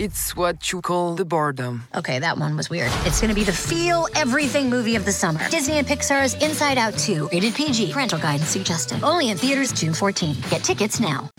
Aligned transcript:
It's 0.00 0.34
what 0.34 0.72
you 0.72 0.80
call 0.80 1.14
the 1.14 1.24
boredom. 1.24 1.84
Okay, 1.94 2.18
that 2.18 2.36
one 2.36 2.56
was 2.56 2.68
weird. 2.68 2.90
It's 3.04 3.20
gonna 3.20 3.34
be 3.34 3.44
the 3.44 3.52
feel 3.52 4.08
everything 4.16 4.68
movie 4.68 4.96
of 4.96 5.04
the 5.04 5.12
summer. 5.12 5.48
Disney 5.50 5.78
and 5.78 5.86
Pixar's 5.86 6.34
Inside 6.42 6.78
Out 6.78 6.98
2, 6.98 7.28
rated 7.30 7.54
PG. 7.54 7.92
Parental 7.92 8.18
guidance 8.18 8.48
suggested. 8.48 9.02
Only 9.04 9.30
in 9.30 9.36
theaters 9.36 9.72
June 9.72 9.94
14. 9.94 10.36
Get 10.50 10.64
tickets 10.64 10.98
now. 10.98 11.30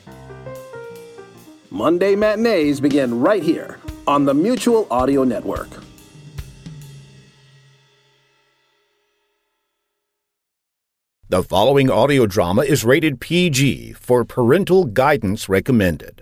Monday 1.70 2.16
matinees 2.16 2.80
begin 2.80 3.20
right 3.20 3.44
here 3.44 3.78
on 4.08 4.24
the 4.24 4.34
Mutual 4.34 4.88
Audio 4.90 5.26
Network. 5.26 5.68
The 11.28 11.44
following 11.44 11.90
audio 11.90 12.26
drama 12.26 12.62
is 12.62 12.86
rated 12.86 13.20
PG 13.20 13.94
for 13.94 14.24
parental 14.24 14.86
guidance 14.86 15.50
recommended. 15.50 16.22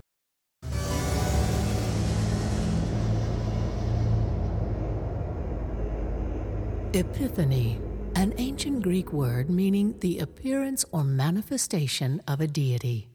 Epiphany, 6.95 7.79
an 8.15 8.35
ancient 8.37 8.83
Greek 8.83 9.11
word 9.11 9.49
meaning 9.49 9.95
the 10.01 10.19
appearance 10.19 10.85
or 10.91 11.03
manifestation 11.03 12.21
of 12.27 12.39
a 12.39 12.45
deity. 12.45 13.09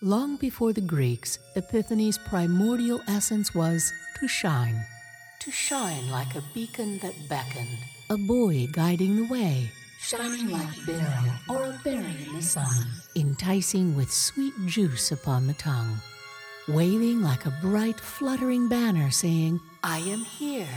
Long 0.00 0.38
before 0.38 0.72
the 0.72 0.80
Greeks, 0.80 1.38
Epiphany's 1.54 2.16
primordial 2.16 3.02
essence 3.06 3.54
was 3.54 3.92
to 4.18 4.26
shine. 4.26 4.86
To 5.40 5.50
shine 5.50 6.08
like 6.08 6.34
a 6.34 6.42
beacon 6.54 6.98
that 7.00 7.12
beckoned, 7.28 7.76
a 8.08 8.16
buoy 8.16 8.68
guiding 8.72 9.16
the 9.16 9.28
way, 9.30 9.70
shining 10.00 10.48
like 10.48 10.74
a 10.78 10.86
beryl 10.86 11.34
or 11.50 11.64
a 11.64 11.80
berry 11.84 12.16
in 12.26 12.36
the 12.36 12.42
sun, 12.42 12.86
enticing 13.16 13.94
with 13.94 14.10
sweet 14.10 14.54
juice 14.64 15.12
upon 15.12 15.46
the 15.46 15.52
tongue, 15.52 16.00
waving 16.68 17.20
like 17.20 17.44
a 17.44 17.54
bright, 17.60 18.00
fluttering 18.00 18.66
banner 18.66 19.10
saying, 19.10 19.60
I 19.84 19.98
am 19.98 20.20
here 20.20 20.68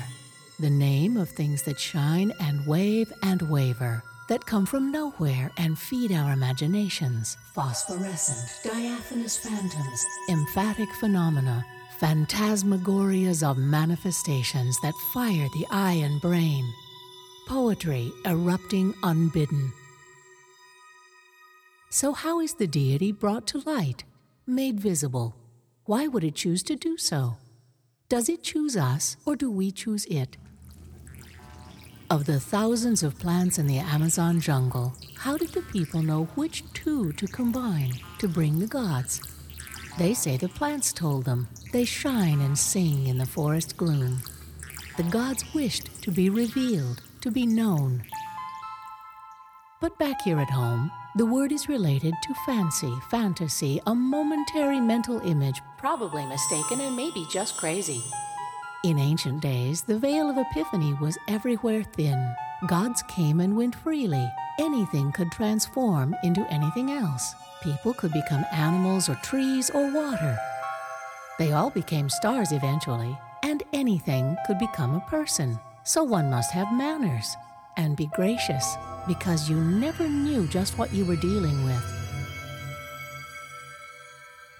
the 0.59 0.69
name 0.69 1.17
of 1.17 1.29
things 1.29 1.63
that 1.63 1.79
shine 1.79 2.31
and 2.39 2.65
wave 2.65 3.11
and 3.23 3.41
waver, 3.43 4.03
that 4.29 4.45
come 4.45 4.65
from 4.65 4.91
nowhere 4.91 5.51
and 5.57 5.77
feed 5.77 6.11
our 6.11 6.31
imaginations. 6.31 7.37
Phosphorescent, 7.53 8.71
diaphanous 8.73 9.37
phantoms, 9.37 10.05
emphatic 10.29 10.89
phenomena, 10.99 11.65
phantasmagorias 11.99 13.43
of 13.43 13.57
manifestations 13.57 14.77
that 14.81 14.93
fire 15.13 15.47
the 15.53 15.65
eye 15.71 15.93
and 16.03 16.21
brain. 16.21 16.65
Poetry 17.47 18.11
erupting 18.25 18.93
unbidden. 19.03 19.71
So, 21.89 22.13
how 22.13 22.39
is 22.39 22.55
the 22.55 22.67
deity 22.67 23.11
brought 23.11 23.45
to 23.47 23.59
light, 23.69 24.03
made 24.47 24.79
visible? 24.79 25.35
Why 25.85 26.07
would 26.07 26.23
it 26.23 26.35
choose 26.35 26.63
to 26.63 26.75
do 26.75 26.97
so? 26.97 27.37
Does 28.09 28.29
it 28.29 28.43
choose 28.43 28.77
us, 28.77 29.17
or 29.25 29.35
do 29.35 29.51
we 29.51 29.71
choose 29.71 30.05
it? 30.05 30.37
Of 32.13 32.25
the 32.25 32.39
thousands 32.39 33.01
of 33.01 33.17
plants 33.17 33.57
in 33.57 33.65
the 33.65 33.79
Amazon 33.79 34.39
jungle, 34.39 34.93
how 35.17 35.35
did 35.35 35.49
the 35.49 35.63
people 35.63 36.03
know 36.03 36.25
which 36.35 36.63
two 36.71 37.11
to 37.13 37.25
combine 37.25 37.93
to 38.19 38.27
bring 38.27 38.59
the 38.59 38.67
gods? 38.67 39.19
They 39.97 40.13
say 40.13 40.37
the 40.37 40.47
plants 40.47 40.93
told 40.93 41.25
them. 41.25 41.47
They 41.71 41.85
shine 41.85 42.39
and 42.41 42.55
sing 42.55 43.07
in 43.07 43.17
the 43.17 43.25
forest 43.25 43.77
gloom. 43.77 44.19
The 44.95 45.09
gods 45.09 45.43
wished 45.55 46.03
to 46.03 46.11
be 46.11 46.29
revealed, 46.29 47.01
to 47.21 47.31
be 47.31 47.47
known. 47.47 48.03
But 49.81 49.97
back 49.97 50.21
here 50.21 50.37
at 50.37 50.51
home, 50.51 50.91
the 51.15 51.25
word 51.25 51.51
is 51.51 51.67
related 51.67 52.13
to 52.21 52.35
fancy, 52.45 52.93
fantasy, 53.09 53.81
a 53.87 53.95
momentary 53.95 54.79
mental 54.79 55.19
image, 55.21 55.59
probably 55.79 56.27
mistaken 56.27 56.79
and 56.79 56.95
maybe 56.95 57.25
just 57.31 57.57
crazy. 57.57 58.03
In 58.83 58.99
ancient 58.99 59.39
days, 59.39 59.83
the 59.83 59.97
veil 59.97 60.29
of 60.29 60.37
Epiphany 60.37 60.93
was 60.95 61.17
everywhere 61.29 61.83
thin. 61.83 62.35
Gods 62.67 63.01
came 63.03 63.39
and 63.39 63.55
went 63.55 63.75
freely. 63.75 64.29
Anything 64.59 65.13
could 65.13 65.31
transform 65.31 66.13
into 66.21 66.45
anything 66.51 66.91
else. 66.91 67.33
People 67.63 67.93
could 67.93 68.11
become 68.11 68.43
animals 68.51 69.07
or 69.07 69.15
trees 69.23 69.69
or 69.69 69.89
water. 69.89 70.37
They 71.39 71.53
all 71.53 71.69
became 71.69 72.09
stars 72.09 72.51
eventually, 72.51 73.17
and 73.41 73.63
anything 73.71 74.35
could 74.45 74.59
become 74.59 74.95
a 74.95 75.09
person. 75.09 75.57
So 75.85 76.03
one 76.03 76.29
must 76.29 76.51
have 76.51 76.73
manners 76.73 77.37
and 77.77 77.95
be 77.95 78.09
gracious 78.13 78.75
because 79.07 79.49
you 79.49 79.55
never 79.55 80.09
knew 80.09 80.45
just 80.47 80.77
what 80.77 80.93
you 80.93 81.05
were 81.05 81.15
dealing 81.15 81.63
with. 81.63 81.83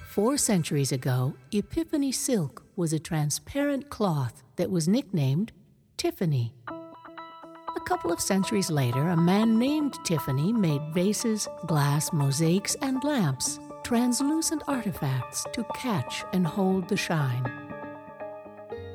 Four 0.07 0.37
centuries 0.37 0.93
ago, 0.93 1.33
Epiphany 1.51 2.13
silk 2.13 2.62
was 2.75 2.93
a 2.93 2.99
transparent 2.99 3.89
cloth 3.89 4.43
that 4.55 4.71
was 4.71 4.87
nicknamed 4.87 5.51
Tiffany. 5.97 6.53
A 6.67 7.79
couple 7.85 8.11
of 8.11 8.19
centuries 8.19 8.71
later, 8.71 9.09
a 9.09 9.17
man 9.17 9.59
named 9.59 9.97
Tiffany 10.03 10.51
made 10.51 10.81
vases, 10.93 11.47
glass, 11.67 12.11
mosaics, 12.13 12.75
and 12.81 13.03
lamps, 13.03 13.59
translucent 13.83 14.63
artifacts 14.67 15.45
to 15.53 15.65
catch 15.75 16.23
and 16.33 16.47
hold 16.47 16.87
the 16.87 16.97
shine. 16.97 17.45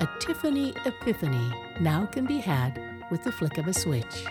A 0.01 0.07
Tiffany 0.19 0.73
Epiphany 0.85 1.53
now 1.79 2.05
can 2.05 2.25
be 2.25 2.39
had 2.39 2.81
with 3.11 3.23
the 3.23 3.31
flick 3.31 3.57
of 3.57 3.67
a 3.67 3.73
switch. 3.73 4.25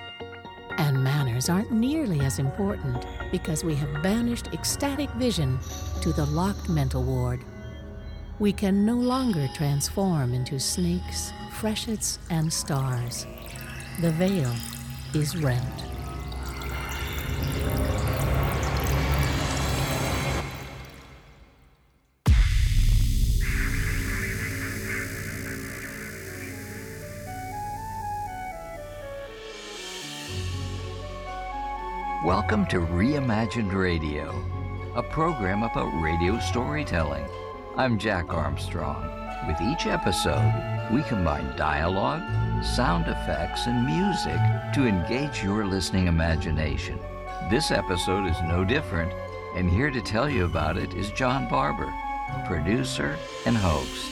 And 0.78 1.02
manners 1.02 1.48
aren't 1.48 1.72
nearly 1.72 2.20
as 2.20 2.38
important 2.38 3.04
because 3.32 3.64
we 3.64 3.74
have 3.74 4.02
banished 4.02 4.48
ecstatic 4.52 5.10
vision 5.10 5.58
to 6.02 6.12
the 6.12 6.26
locked 6.26 6.68
mental 6.68 7.02
ward. 7.02 7.44
We 8.40 8.52
can 8.52 8.86
no 8.86 8.94
longer 8.94 9.48
transform 9.52 10.32
into 10.32 10.60
snakes, 10.60 11.32
freshets, 11.54 12.20
and 12.30 12.52
stars. 12.52 13.26
The 14.00 14.12
veil 14.12 14.54
is 15.12 15.36
rent. 15.36 15.64
Welcome 32.24 32.66
to 32.66 32.76
Reimagined 32.76 33.74
Radio, 33.74 34.30
a 34.94 35.02
program 35.02 35.64
about 35.64 35.90
radio 36.00 36.38
storytelling. 36.38 37.26
I'm 37.78 37.96
Jack 37.96 38.34
Armstrong. 38.34 39.08
With 39.46 39.60
each 39.60 39.86
episode, 39.86 40.52
we 40.92 41.04
combine 41.04 41.56
dialogue, 41.56 42.24
sound 42.64 43.06
effects, 43.06 43.68
and 43.68 43.86
music 43.86 44.40
to 44.74 44.88
engage 44.88 45.44
your 45.44 45.64
listening 45.64 46.08
imagination. 46.08 46.98
This 47.48 47.70
episode 47.70 48.26
is 48.26 48.36
no 48.48 48.64
different, 48.64 49.12
and 49.54 49.70
here 49.70 49.92
to 49.92 50.00
tell 50.00 50.28
you 50.28 50.44
about 50.44 50.76
it 50.76 50.92
is 50.94 51.12
John 51.12 51.48
Barber, 51.48 51.88
producer 52.46 53.16
and 53.46 53.56
host. 53.56 54.10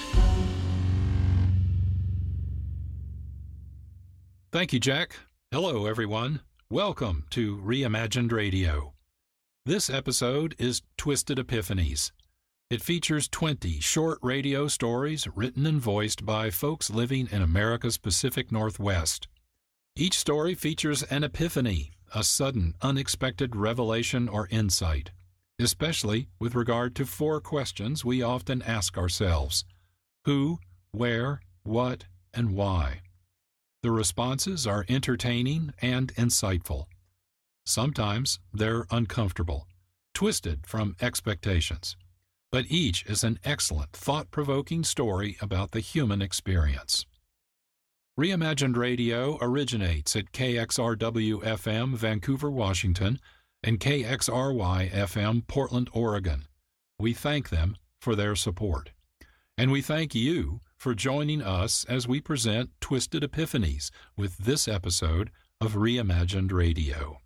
Thank 4.53 4.75
you, 4.75 4.78
Jack. 4.78 5.16
Hello, 5.50 5.87
everyone. 5.87 6.38
Welcome 6.71 7.25
to 7.31 7.56
Reimagined 7.56 8.31
Radio. 8.31 8.93
This 9.65 9.91
episode 9.91 10.54
is 10.56 10.83
Twisted 10.97 11.38
Epiphanies. 11.38 12.12
It 12.69 12.82
features 12.82 13.28
20 13.28 13.78
short 13.78 14.18
radio 14.22 14.66
stories 14.66 15.28
written 15.36 15.66
and 15.66 15.80
voiced 15.80 16.27
by 16.27 16.51
folks 16.51 16.91
living 16.91 17.28
in 17.30 17.41
America's 17.41 17.97
Pacific 17.97 18.51
Northwest. 18.51 19.28
Each 19.95 20.18
story 20.18 20.57
features 20.57 21.04
an 21.04 21.22
epiphany, 21.22 21.92
a 22.13 22.24
sudden, 22.24 22.74
unexpected 22.83 23.54
revelation 23.54 24.28
or 24.28 24.48
insight, 24.51 25.13
especially 25.60 26.27
with 26.41 26.57
regard 26.57 26.97
to 26.97 27.07
four 27.07 27.41
questions 27.41 28.04
we 28.04 28.21
often 28.21 28.63
ask 28.63 28.98
ourselves 28.98 29.65
Who, 30.24 30.59
where, 30.91 31.42
what, 31.63 32.07
and 32.34 32.57
why. 32.57 33.03
The 33.84 33.92
responses 33.92 34.66
are 34.66 34.84
entertaining 34.89 35.72
and 35.80 36.13
insightful. 36.16 36.86
Sometimes 37.65 38.41
they're 38.53 38.89
uncomfortable, 38.91 39.68
twisted 40.15 40.66
from 40.66 40.97
expectations, 41.01 41.97
but 42.51 42.66
each 42.69 43.04
is 43.07 43.25
an 43.25 43.39
excellent, 43.45 43.93
thought 43.93 44.31
provoking 44.31 44.84
story 44.84 45.37
about 45.41 45.72
the 45.72 45.81
human 45.81 46.22
experience. 46.22 47.07
Reimagined 48.19 48.77
Radio 48.77 49.37
originates 49.43 50.16
at 50.16 50.33
KXRW 50.33 51.43
FM, 51.43 51.95
Vancouver, 51.95 52.51
Washington, 52.51 53.21
and 53.63 53.78
KXRY 53.78 54.91
FM, 54.91 55.47
Portland, 55.47 55.91
Oregon. 55.93 56.47
We 56.98 57.13
thank 57.13 57.51
them 57.51 57.77
for 58.01 58.16
their 58.16 58.34
support. 58.34 58.92
And 59.59 59.71
we 59.71 59.83
thank 59.83 60.15
you 60.15 60.60
for 60.77 60.95
joining 60.95 61.42
us 61.42 61.84
as 61.89 62.09
we 62.09 62.21
present 62.21 62.71
Twisted 62.81 63.22
Epiphanies 63.22 63.91
with 64.16 64.39
this 64.39 64.69
episode 64.69 65.31
of 65.60 65.75
Reimagined 65.75 66.53
Radio. 66.53 67.19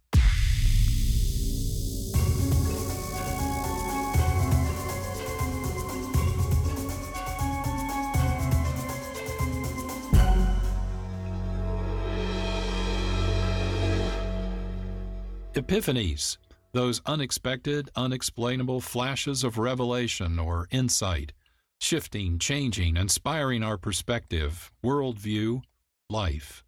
Epiphanies, 15.55 16.39
those 16.73 17.03
unexpected, 17.07 17.91
unexplainable 17.97 18.81
flashes 18.81 19.43
of 19.43 19.59
revelation 19.59 20.39
or 20.39 20.69
insight, 20.71 21.33
shifting, 21.81 22.39
changing, 22.39 22.97
inspiring 22.97 23.65
our 23.65 23.77
perspective, 23.77 24.71
worldview, 24.85 25.61
life. 26.09 26.63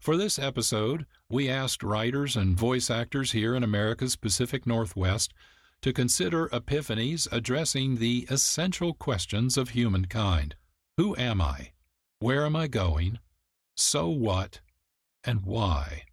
For 0.00 0.16
this 0.16 0.38
episode, 0.38 1.06
we 1.28 1.48
asked 1.48 1.82
writers 1.82 2.36
and 2.36 2.56
voice 2.56 2.88
actors 2.88 3.32
here 3.32 3.56
in 3.56 3.64
America's 3.64 4.14
Pacific 4.14 4.64
Northwest 4.64 5.34
to 5.80 5.92
consider 5.92 6.46
epiphanies 6.50 7.26
addressing 7.32 7.96
the 7.96 8.28
essential 8.30 8.94
questions 8.94 9.58
of 9.58 9.70
humankind 9.70 10.54
Who 10.96 11.16
am 11.16 11.40
I? 11.40 11.72
Where 12.20 12.46
am 12.46 12.54
I 12.54 12.68
going? 12.68 13.18
So 13.74 14.08
what? 14.08 14.60
And 15.24 15.44
why? 15.44 16.04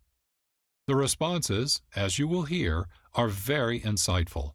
The 0.89 0.95
responses, 0.95 1.83
as 1.95 2.17
you 2.17 2.27
will 2.27 2.45
hear, 2.45 2.87
are 3.13 3.27
very 3.27 3.79
insightful, 3.79 4.53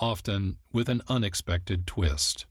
often 0.00 0.58
with 0.72 0.88
an 0.88 1.00
unexpected 1.06 1.86
twist. 1.86 2.44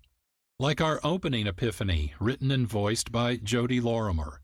Like 0.58 0.80
our 0.80 1.02
opening 1.04 1.46
epiphany, 1.46 2.14
written 2.22 2.50
and 2.50 2.66
voiced 2.66 3.12
by 3.12 3.36
Jody 3.36 3.82
Lorimer. 3.82 4.40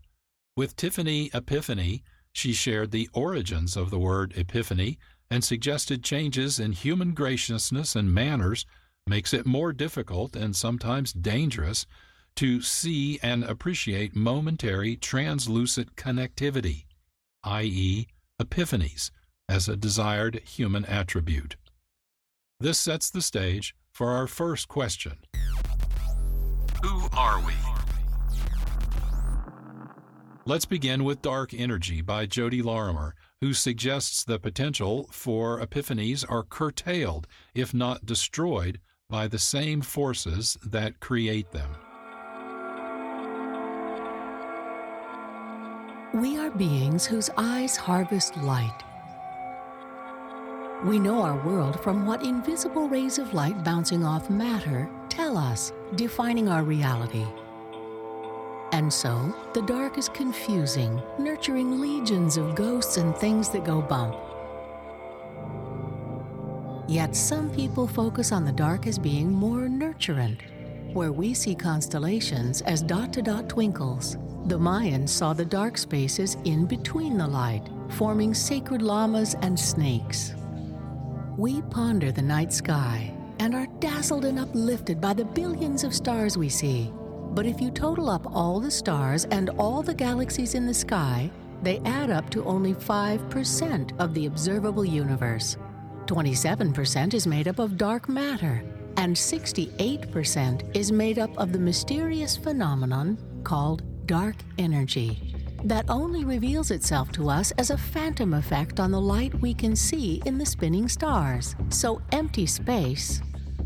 With 0.57 0.75
Tiffany 0.75 1.29
Epiphany, 1.33 2.03
she 2.33 2.51
shared 2.51 2.91
the 2.91 3.09
origins 3.13 3.77
of 3.77 3.91
the 3.91 3.97
word 3.97 4.33
epiphany 4.35 4.99
and 5.29 5.41
suggested 5.41 6.03
changes 6.03 6.59
in 6.59 6.73
human 6.73 7.13
graciousness 7.13 7.95
and 7.95 8.13
manners 8.13 8.65
makes 9.07 9.33
it 9.33 9.45
more 9.45 9.71
difficult 9.71 10.35
and 10.35 10.53
sometimes 10.53 11.13
dangerous 11.13 11.85
to 12.35 12.61
see 12.61 13.19
and 13.23 13.45
appreciate 13.45 14.17
momentary 14.17 14.97
translucent 14.97 15.95
connectivity, 15.95 16.83
i.e., 17.45 18.07
epiphanies, 18.43 19.11
as 19.47 19.67
a 19.67 19.75
desired 19.75 20.41
human 20.45 20.85
attribute. 20.85 21.55
This 22.59 22.79
sets 22.79 23.09
the 23.09 23.21
stage 23.21 23.75
for 23.91 24.11
our 24.11 24.27
first 24.27 24.67
question 24.67 25.17
Who 26.83 27.07
are 27.13 27.39
we? 27.45 27.53
Let's 30.45 30.65
begin 30.65 31.03
with 31.03 31.21
Dark 31.21 31.53
Energy 31.53 32.01
by 32.01 32.25
Jody 32.25 32.61
Lorimer, 32.63 33.13
who 33.41 33.53
suggests 33.53 34.23
the 34.23 34.39
potential 34.39 35.07
for 35.11 35.59
epiphanies 35.59 36.25
are 36.27 36.43
curtailed, 36.43 37.27
if 37.53 37.73
not 37.73 38.05
destroyed, 38.05 38.79
by 39.09 39.27
the 39.27 39.37
same 39.37 39.81
forces 39.81 40.57
that 40.65 40.99
create 40.99 41.51
them. 41.51 41.69
We 46.13 46.37
are 46.37 46.51
beings 46.51 47.05
whose 47.05 47.29
eyes 47.37 47.77
harvest 47.77 48.35
light. 48.35 48.83
We 50.83 50.99
know 50.99 51.21
our 51.21 51.37
world 51.45 51.79
from 51.79 52.05
what 52.05 52.25
invisible 52.25 52.89
rays 52.89 53.17
of 53.17 53.33
light 53.33 53.63
bouncing 53.63 54.03
off 54.03 54.29
matter 54.29 54.89
tell 55.07 55.37
us, 55.37 55.71
defining 55.95 56.49
our 56.49 56.63
reality. 56.63 57.25
And 58.73 58.91
so, 58.91 59.33
the 59.53 59.61
dark 59.61 59.97
is 59.97 60.09
confusing, 60.09 61.01
nurturing 61.17 61.79
legions 61.79 62.35
of 62.35 62.55
ghosts 62.55 62.97
and 62.97 63.15
things 63.15 63.47
that 63.51 63.63
go 63.63 63.81
bump. 63.81 64.17
Yet 66.89 67.15
some 67.15 67.49
people 67.51 67.87
focus 67.87 68.33
on 68.33 68.43
the 68.43 68.51
dark 68.51 68.85
as 68.85 68.99
being 68.99 69.31
more 69.31 69.69
nurturant, 69.69 70.41
where 70.93 71.13
we 71.13 71.33
see 71.33 71.55
constellations 71.55 72.61
as 72.63 72.81
dot 72.81 73.13
to 73.13 73.21
dot 73.21 73.47
twinkles. 73.47 74.17
The 74.45 74.57
Mayans 74.57 75.09
saw 75.09 75.33
the 75.33 75.45
dark 75.45 75.77
spaces 75.77 76.35
in 76.45 76.65
between 76.65 77.17
the 77.17 77.27
light, 77.27 77.69
forming 77.89 78.33
sacred 78.33 78.81
llamas 78.81 79.35
and 79.41 79.57
snakes. 79.57 80.33
We 81.37 81.61
ponder 81.63 82.11
the 82.11 82.21
night 82.21 82.51
sky 82.51 83.13
and 83.39 83.53
are 83.55 83.67
dazzled 83.79 84.25
and 84.25 84.39
uplifted 84.39 84.99
by 84.99 85.13
the 85.13 85.25
billions 85.25 85.83
of 85.83 85.93
stars 85.93 86.37
we 86.37 86.49
see. 86.49 86.91
But 87.33 87.45
if 87.45 87.61
you 87.61 87.71
total 87.71 88.09
up 88.09 88.35
all 88.35 88.59
the 88.59 88.71
stars 88.71 89.25
and 89.25 89.49
all 89.51 89.81
the 89.83 89.93
galaxies 89.93 90.55
in 90.55 90.65
the 90.65 90.73
sky, 90.73 91.31
they 91.63 91.79
add 91.85 92.09
up 92.09 92.29
to 92.31 92.43
only 92.43 92.73
5% 92.73 93.99
of 93.99 94.13
the 94.13 94.25
observable 94.25 94.83
universe. 94.83 95.57
27% 96.07 97.13
is 97.13 97.27
made 97.27 97.47
up 97.47 97.59
of 97.59 97.77
dark 97.77 98.09
matter, 98.09 98.63
and 98.97 99.15
68% 99.15 100.75
is 100.75 100.91
made 100.91 101.19
up 101.19 101.35
of 101.37 101.53
the 101.53 101.59
mysterious 101.59 102.35
phenomenon 102.35 103.17
called 103.43 103.83
dark 104.11 104.35
energy 104.57 105.33
that 105.63 105.85
only 105.87 106.25
reveals 106.25 106.69
itself 106.69 107.13
to 107.13 107.29
us 107.29 107.51
as 107.51 107.69
a 107.69 107.77
phantom 107.77 108.33
effect 108.33 108.77
on 108.77 108.91
the 108.91 108.99
light 108.99 109.33
we 109.39 109.53
can 109.53 109.73
see 109.73 110.21
in 110.25 110.37
the 110.37 110.45
spinning 110.45 110.89
stars. 110.89 111.55
So 111.69 112.01
empty 112.11 112.45
space 112.45 113.21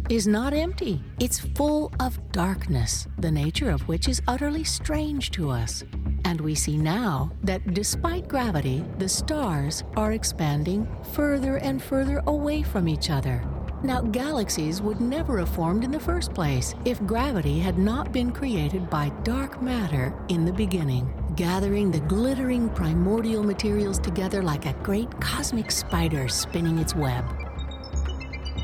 is 0.08 0.28
not 0.28 0.54
empty. 0.54 1.02
It's 1.20 1.40
full 1.40 1.92
of 2.00 2.20
darkness, 2.32 3.08
the 3.18 3.32
nature 3.32 3.72
of 3.72 3.88
which 3.88 4.08
is 4.08 4.22
utterly 4.28 4.64
strange 4.64 5.32
to 5.32 5.50
us. 5.50 5.84
And 6.26 6.40
we 6.40 6.54
see 6.54 6.78
now 6.78 7.32
that 7.42 7.74
despite 7.74 8.28
gravity, 8.28 8.86
the 9.00 9.10
stars 9.10 9.84
are 9.98 10.12
expanding 10.12 10.88
further 11.14 11.58
and 11.58 11.82
further 11.82 12.22
away 12.28 12.62
from 12.62 12.88
each 12.88 13.10
other. 13.10 13.44
Now, 13.84 14.02
galaxies 14.02 14.82
would 14.82 15.00
never 15.00 15.38
have 15.38 15.50
formed 15.50 15.84
in 15.84 15.92
the 15.92 16.00
first 16.00 16.34
place 16.34 16.74
if 16.86 17.06
gravity 17.06 17.60
had 17.60 17.78
not 17.78 18.12
been 18.12 18.32
created 18.32 18.90
by 18.90 19.10
dark 19.24 19.62
matter 19.62 20.14
in 20.30 20.46
the 20.46 20.54
beginning, 20.54 21.14
gathering 21.36 21.92
the 21.92 22.00
glittering 22.00 22.70
primordial 22.70 23.44
materials 23.44 24.00
together 24.00 24.42
like 24.42 24.66
a 24.66 24.74
great 24.82 25.12
cosmic 25.20 25.70
spider 25.70 26.28
spinning 26.28 26.80
its 26.80 26.96
web. 26.96 27.24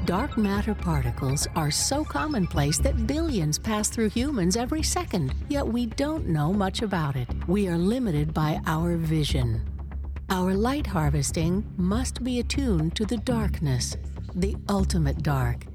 Dark 0.05 0.35
matter 0.37 0.73
particles 0.73 1.47
are 1.55 1.69
so 1.69 2.03
commonplace 2.03 2.79
that 2.79 3.05
billions 3.05 3.59
pass 3.59 3.87
through 3.87 4.09
humans 4.09 4.55
every 4.55 4.81
second, 4.81 5.35
yet 5.47 5.67
we 5.67 5.85
don't 5.85 6.27
know 6.27 6.51
much 6.51 6.81
about 6.81 7.15
it. 7.15 7.27
We 7.47 7.67
are 7.67 7.77
limited 7.77 8.33
by 8.33 8.59
our 8.65 8.97
vision. 8.97 9.61
Our 10.31 10.55
light 10.55 10.87
harvesting 10.87 11.63
must 11.77 12.23
be 12.23 12.39
attuned 12.39 12.95
to 12.95 13.05
the 13.05 13.17
darkness, 13.17 13.95
the 14.35 14.55
ultimate 14.69 15.23
dark. 15.23 15.65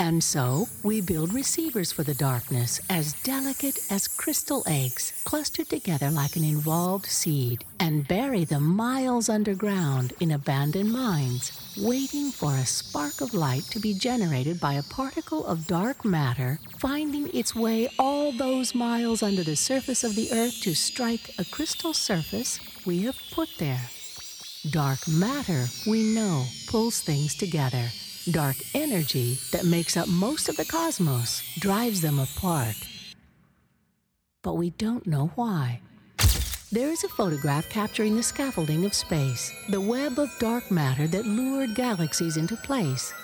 And 0.00 0.22
so, 0.22 0.68
we 0.84 1.00
build 1.00 1.34
receivers 1.34 1.90
for 1.90 2.04
the 2.04 2.14
darkness 2.14 2.80
as 2.88 3.14
delicate 3.24 3.80
as 3.90 4.06
crystal 4.06 4.62
eggs, 4.64 5.12
clustered 5.24 5.68
together 5.68 6.08
like 6.08 6.36
an 6.36 6.44
involved 6.44 7.06
seed, 7.06 7.64
and 7.80 8.06
bury 8.06 8.44
them 8.44 8.62
miles 8.62 9.28
underground 9.28 10.12
in 10.20 10.30
abandoned 10.30 10.92
mines, 10.92 11.74
waiting 11.76 12.30
for 12.30 12.54
a 12.54 12.64
spark 12.64 13.20
of 13.20 13.34
light 13.34 13.64
to 13.64 13.80
be 13.80 13.92
generated 13.92 14.60
by 14.60 14.74
a 14.74 14.84
particle 14.84 15.44
of 15.46 15.66
dark 15.66 16.04
matter, 16.04 16.60
finding 16.78 17.28
its 17.34 17.56
way 17.56 17.88
all 17.98 18.30
those 18.30 18.76
miles 18.76 19.22
under 19.22 19.42
the 19.42 19.56
surface 19.56 20.04
of 20.04 20.14
the 20.14 20.30
earth 20.30 20.60
to 20.60 20.74
strike 20.74 21.34
a 21.38 21.44
crystal 21.44 21.92
surface 21.92 22.60
we 22.86 23.02
have 23.02 23.18
put 23.32 23.48
there. 23.58 23.90
Dark 24.66 25.06
matter, 25.06 25.66
we 25.86 26.02
know, 26.02 26.44
pulls 26.66 27.00
things 27.00 27.36
together. 27.36 27.90
Dark 28.30 28.56
energy 28.74 29.38
that 29.52 29.64
makes 29.64 29.96
up 29.96 30.08
most 30.08 30.48
of 30.48 30.56
the 30.56 30.64
cosmos 30.64 31.42
drives 31.60 32.00
them 32.00 32.18
apart. 32.18 32.74
But 34.42 34.54
we 34.54 34.70
don't 34.70 35.06
know 35.06 35.30
why. 35.36 35.80
There 36.72 36.90
is 36.90 37.04
a 37.04 37.08
photograph 37.08 37.68
capturing 37.70 38.16
the 38.16 38.22
scaffolding 38.22 38.84
of 38.84 38.92
space, 38.94 39.52
the 39.68 39.80
web 39.80 40.18
of 40.18 40.28
dark 40.40 40.70
matter 40.70 41.06
that 41.06 41.24
lured 41.24 41.74
galaxies 41.74 42.36
into 42.36 42.56
place. 42.56 43.14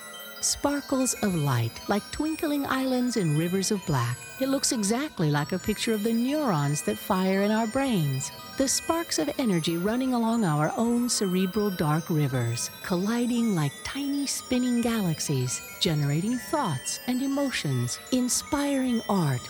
Sparkles 0.45 1.15
of 1.23 1.35
light, 1.35 1.81
like 1.89 2.03
twinkling 2.11 2.67
islands 2.67 3.17
in 3.17 3.39
rivers 3.39 3.71
of 3.71 3.85
black. 3.87 4.19
It 4.41 4.51
looks 4.51 4.73
exactly 4.73 5.31
like 5.31 5.53
a 5.53 5.59
picture 5.59 5.95
of 5.95 6.05
the 6.05 6.13
neurons 6.13 6.83
that 6.83 6.99
fire 6.99 7.41
in 7.45 7.51
our 7.51 7.67
brains, 7.67 8.31
the 8.59 8.69
sparks 8.69 9.19
of 9.19 9.31
energy 9.39 9.79
running 9.79 10.13
along 10.13 10.45
our 10.45 10.71
own 10.77 11.09
cerebral 11.09 11.71
dark 11.71 12.11
rivers, 12.11 12.69
colliding 12.83 13.55
like 13.55 13.73
tiny 13.85 14.27
spinning 14.27 14.83
galaxies, 14.83 15.63
generating 15.81 16.37
thoughts 16.37 17.01
and 17.07 17.23
emotions, 17.23 17.99
inspiring 18.13 19.01
art 19.09 19.41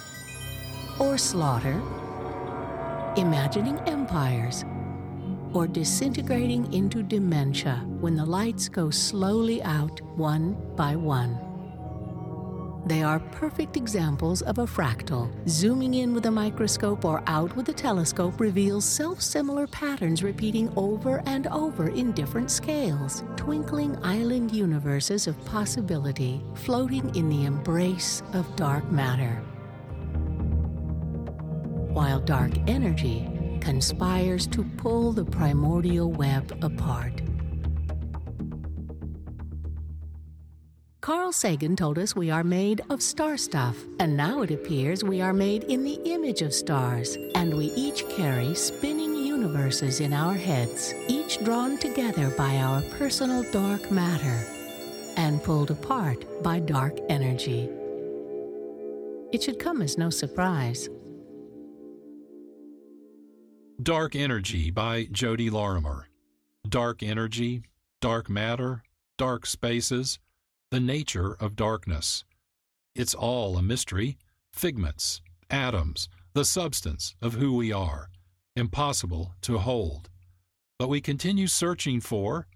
or 1.01 1.19
slaughter, 1.19 1.83
imagining 3.17 3.81
empires, 3.81 4.65
or 5.55 5.67
disintegrating 5.67 6.71
into 6.73 7.03
dementia 7.03 7.85
when 8.01 8.17
the 8.17 8.25
lights 8.25 8.69
go 8.69 8.91
slowly 8.91 9.63
out 9.63 10.01
one 10.17 10.57
by 10.77 10.97
one. 10.97 11.39
They 12.87 13.03
are 13.03 13.19
perfect 13.19 13.79
examples 13.79 14.43
of 14.43 14.59
a 14.59 14.67
fractal. 14.67 15.31
Zooming 15.49 15.95
in 15.95 16.13
with 16.13 16.27
a 16.27 16.31
microscope 16.31 17.07
or 17.07 17.23
out 17.27 17.57
with 17.57 17.71
a 17.71 17.73
telescope 17.73 18.39
reveals 18.39 18.85
self 18.85 19.23
similar 19.23 19.67
patterns 19.67 20.23
repeating 20.23 20.71
over 20.77 21.23
and 21.25 21.47
over 21.47 21.89
in 21.89 22.13
different 22.13 22.51
scales. 22.51 23.25
Twinkling 23.37 23.97
island 24.05 24.53
universes 24.53 25.27
of 25.27 25.43
possibility 25.47 26.43
floating 26.55 27.15
in 27.17 27.31
the 27.31 27.47
embrace 27.47 28.23
of 28.35 28.55
dark 28.55 28.91
matter. 28.93 29.43
While 31.95 32.21
dark 32.21 32.53
energy 32.67 33.34
conspires 33.65 34.47
to 34.49 34.63
pull 34.77 35.11
the 35.11 35.25
primordial 35.25 36.13
web 36.13 36.57
apart. 36.63 37.23
Carl 41.01 41.33
Sagan 41.33 41.75
told 41.75 41.99
us 41.99 42.15
we 42.15 42.31
are 42.31 42.45
made 42.45 42.83
of 42.91 43.03
star 43.03 43.37
stuff, 43.37 43.77
and 44.01 44.17
now 44.17 44.43
it 44.43 44.51
appears 44.51 45.03
we 45.03 45.21
are 45.21 45.33
made 45.33 45.65
in 45.65 45.83
the 45.83 46.01
image 46.05 46.43
of 46.43 46.53
stars, 46.55 47.17
and 47.35 47.55
we 47.55 47.67
each 47.75 48.09
carry 48.09 48.55
spinning 48.55 49.15
universes 49.15 50.01
in 50.01 50.13
our 50.13 50.35
heads, 50.35 50.95
each 51.09 51.43
drawn 51.45 51.79
together 51.79 52.31
by 52.37 52.57
our 52.57 52.83
personal 52.99 53.43
dark 53.51 53.91
matter 53.91 54.47
and 55.17 55.43
pulled 55.43 55.71
apart 55.71 56.43
by 56.43 56.59
dark 56.59 56.99
energy. 57.09 57.69
It 59.33 59.43
should 59.43 59.59
come 59.59 59.83
as 59.83 59.99
no 59.99 60.11
surprise. 60.11 60.89
Dark 63.83 64.15
Energy 64.15 64.71
by 64.71 65.09
Jody 65.11 65.51
Lorimer. 65.51 66.09
Dark 66.67 67.03
energy, 67.03 67.65
dark 68.01 68.31
matter, 68.31 68.85
dark 69.19 69.47
spaces, 69.47 70.21
the 70.71 70.79
nature 70.79 71.35
of 71.41 71.57
darkness. 71.57 72.25
It's 72.95 73.15
all 73.15 73.57
a 73.57 73.63
mystery, 73.63 74.17
figments, 74.53 75.21
atoms, 75.51 76.09
the 76.35 76.45
substance 76.45 77.17
of 77.21 77.35
who 77.35 77.57
we 77.57 77.73
are, 77.73 78.11
impossible 78.55 79.35
to 79.43 79.59
hold. 79.59 80.09
But 80.79 80.89
we 80.89 81.01
continue 81.01 81.49
searching 81.49 82.01
for, 82.01 82.47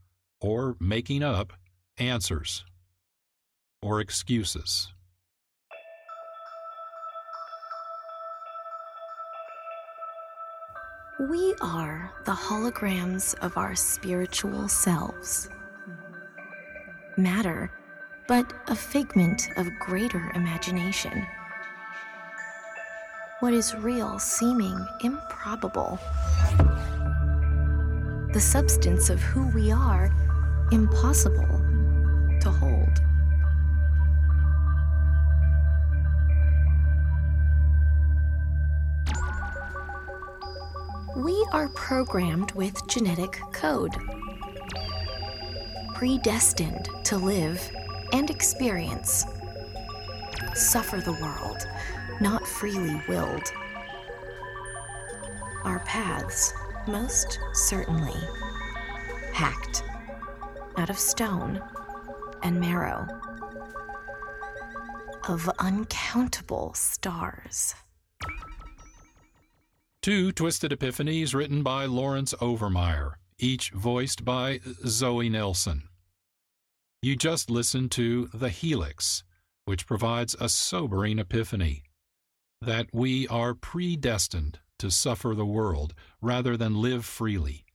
or 0.41 0.77
making 0.79 1.25
up, 1.25 1.53
answers 1.99 2.65
or 3.83 4.01
excuses. 4.01 4.93
We 11.19 11.53
are 11.61 12.13
the 12.27 12.33
holograms 12.33 13.37
of 13.41 13.57
our 13.57 13.75
spiritual 13.75 14.69
selves. 14.69 15.49
Matter 17.17 17.73
but 18.29 18.53
a 18.69 18.77
figment 18.77 19.49
of 19.57 19.67
greater 19.81 20.31
imagination. 20.37 21.27
What 23.41 23.53
is 23.53 23.75
real 23.75 24.21
seeming 24.21 24.79
improbable. 25.03 25.99
The 28.33 28.41
substance 28.41 29.11
of 29.11 29.19
who 29.21 29.49
we 29.49 29.73
are 29.73 30.13
impossible 30.71 31.65
to 32.43 32.51
hold. 32.51 32.78
We 41.19 41.45
are 41.51 41.69
programmed 41.71 42.53
with 42.53 42.87
genetic 42.87 43.41
code, 43.53 43.97
predestined 45.97 46.89
to 47.07 47.17
live 47.19 47.61
and 48.13 48.31
experience. 48.31 49.25
Suffer 50.55 50.99
the 50.99 51.15
world, 51.15 51.67
not 52.21 52.47
freely 52.47 53.03
willed. 53.09 53.43
Our 55.65 55.81
paths, 55.81 56.55
most 56.87 57.41
certainly, 57.53 58.21
hacked 59.33 59.83
out 60.77 60.89
of 60.89 61.01
stone 61.01 61.61
and 62.45 62.61
marrow 62.61 63.09
of 65.27 65.51
uncountable 65.59 66.75
stars. 66.75 67.75
Two 70.09 70.33
Twisted 70.33 70.71
Epiphanies 70.71 71.35
written 71.35 71.63
by 71.63 71.85
Lawrence 71.85 72.33
Overmeyer, 72.41 73.17
each 73.39 73.73
voiced 73.73 74.25
by 74.25 74.59
Zoe 74.87 75.29
Nelson. 75.29 75.83
You 77.03 77.15
just 77.15 77.51
listened 77.51 77.91
to 77.91 78.31
The 78.33 78.49
Helix, 78.49 79.23
which 79.67 79.87
provides 79.87 80.35
a 80.41 80.49
sobering 80.49 81.19
epiphany 81.19 81.83
that 82.63 82.87
we 82.91 83.29
are 83.29 83.53
predestined 83.53 84.61
to 84.79 84.91
suffer 84.91 85.35
the 85.35 85.45
world 85.45 85.93
rather 86.23 86.57
than 86.57 86.81
live 86.81 87.05
freely. 87.05 87.67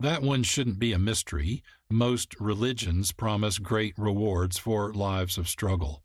That 0.00 0.22
one 0.22 0.42
shouldn't 0.42 0.80
be 0.80 0.92
a 0.92 0.98
mystery. 0.98 1.62
Most 1.88 2.34
religions 2.40 3.12
promise 3.12 3.60
great 3.60 3.94
rewards 3.96 4.58
for 4.58 4.92
lives 4.92 5.38
of 5.38 5.48
struggle. 5.48 6.02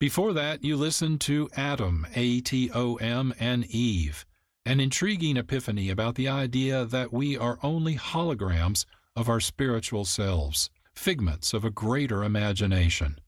Before 0.00 0.32
that, 0.32 0.64
you 0.64 0.78
listened 0.78 1.20
to 1.22 1.50
Adam, 1.54 2.06
A 2.14 2.40
T 2.40 2.70
O 2.74 2.94
M, 2.94 3.34
and 3.38 3.66
Eve, 3.66 4.24
an 4.68 4.80
intriguing 4.80 5.38
epiphany 5.38 5.88
about 5.88 6.14
the 6.16 6.28
idea 6.28 6.84
that 6.84 7.10
we 7.10 7.38
are 7.38 7.58
only 7.62 7.94
holograms 7.94 8.84
of 9.16 9.26
our 9.26 9.40
spiritual 9.40 10.04
selves 10.04 10.68
figments 10.94 11.54
of 11.54 11.64
a 11.64 11.70
greater 11.70 12.22
imagination. 12.22 13.18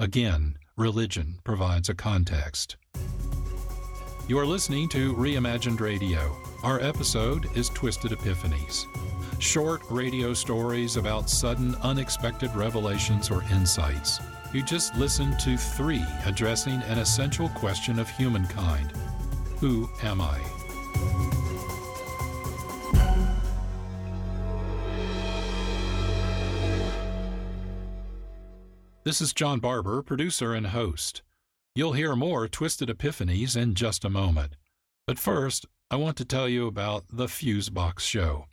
Again, 0.00 0.56
religion 0.78 1.40
provides 1.44 1.90
a 1.90 1.94
context. 1.94 2.78
You 4.28 4.38
are 4.38 4.46
listening 4.46 4.88
to 4.90 5.14
Reimagined 5.14 5.80
Radio. 5.80 6.34
Our 6.62 6.80
episode 6.80 7.54
is 7.54 7.68
Twisted 7.68 8.12
Epiphanies. 8.12 8.86
Short 9.42 9.82
radio 9.90 10.32
stories 10.32 10.96
about 10.96 11.28
sudden, 11.28 11.74
unexpected 11.82 12.54
revelations 12.54 13.30
or 13.30 13.42
insights. 13.52 14.20
You 14.54 14.62
just 14.62 14.96
listened 14.96 15.38
to 15.40 15.58
three 15.58 16.04
addressing 16.24 16.80
an 16.82 16.98
essential 16.98 17.50
question 17.50 17.98
of 17.98 18.08
humankind 18.08 18.92
Who 19.60 19.90
am 20.02 20.22
I? 20.22 20.40
This 29.08 29.22
is 29.22 29.32
John 29.32 29.58
Barber, 29.58 30.02
producer 30.02 30.52
and 30.52 30.66
host. 30.66 31.22
You'll 31.74 31.94
hear 31.94 32.14
more 32.14 32.46
Twisted 32.46 32.90
Epiphanies 32.90 33.56
in 33.56 33.74
just 33.74 34.04
a 34.04 34.10
moment. 34.10 34.54
But 35.06 35.18
first, 35.18 35.64
I 35.90 35.96
want 35.96 36.18
to 36.18 36.26
tell 36.26 36.46
you 36.46 36.66
about 36.66 37.04
the 37.10 37.24
Fusebox 37.24 38.00
Show. 38.00 38.44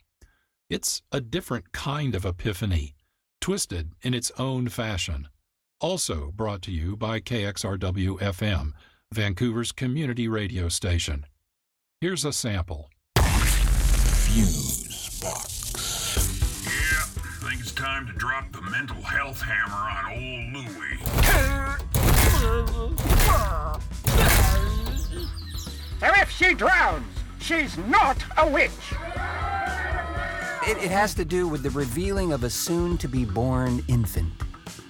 It's 0.70 1.02
a 1.12 1.20
different 1.20 1.72
kind 1.72 2.14
of 2.14 2.24
epiphany, 2.24 2.94
twisted 3.38 3.92
in 4.00 4.14
its 4.14 4.32
own 4.38 4.70
fashion. 4.70 5.28
Also 5.78 6.32
brought 6.34 6.62
to 6.62 6.72
you 6.72 6.96
by 6.96 7.20
KXRW 7.20 8.18
FM, 8.18 8.72
Vancouver's 9.12 9.72
community 9.72 10.26
radio 10.26 10.70
station. 10.70 11.26
Here's 12.02 12.26
a 12.26 12.32
sample. 12.32 12.90
Fusebox 13.16 13.86
think 17.48 17.60
it's 17.60 17.72
time 17.72 18.06
to 18.06 18.12
drop 18.12 18.52
the 18.52 18.60
mental 18.60 19.00
health 19.00 19.40
hammer 19.40 19.72
on 19.72 20.12
old 20.12 20.52
Louie. 20.52 20.98
And 26.02 26.14
if 26.22 26.30
she 26.30 26.52
drowns, 26.52 27.06
she's 27.40 27.78
not 27.78 28.22
a 28.36 28.46
witch. 28.46 28.70
It, 30.68 30.76
it 30.84 30.90
has 30.90 31.14
to 31.14 31.24
do 31.24 31.48
with 31.48 31.62
the 31.62 31.70
revealing 31.70 32.34
of 32.34 32.44
a 32.44 32.50
soon 32.50 32.98
to 32.98 33.08
be 33.08 33.24
born 33.24 33.82
infant. 33.88 34.34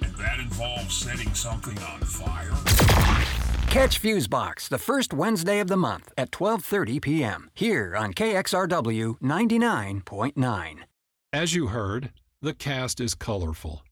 And 0.02 0.12
that 0.16 0.40
involves 0.40 0.96
setting 0.96 1.32
something 1.34 1.78
on 1.78 2.00
fire? 2.00 3.45
Catch 3.76 4.00
Fusebox 4.00 4.70
the 4.70 4.78
first 4.78 5.12
Wednesday 5.12 5.60
of 5.60 5.68
the 5.68 5.76
month 5.76 6.10
at 6.16 6.30
12:30 6.30 6.98
p.m. 7.02 7.50
here 7.52 7.94
on 7.94 8.14
KXRW 8.14 9.20
99.9. 9.20 10.76
As 11.30 11.54
you 11.54 11.66
heard, 11.66 12.10
the 12.40 12.54
cast 12.54 13.00
is 13.00 13.14
colorful. 13.14 13.82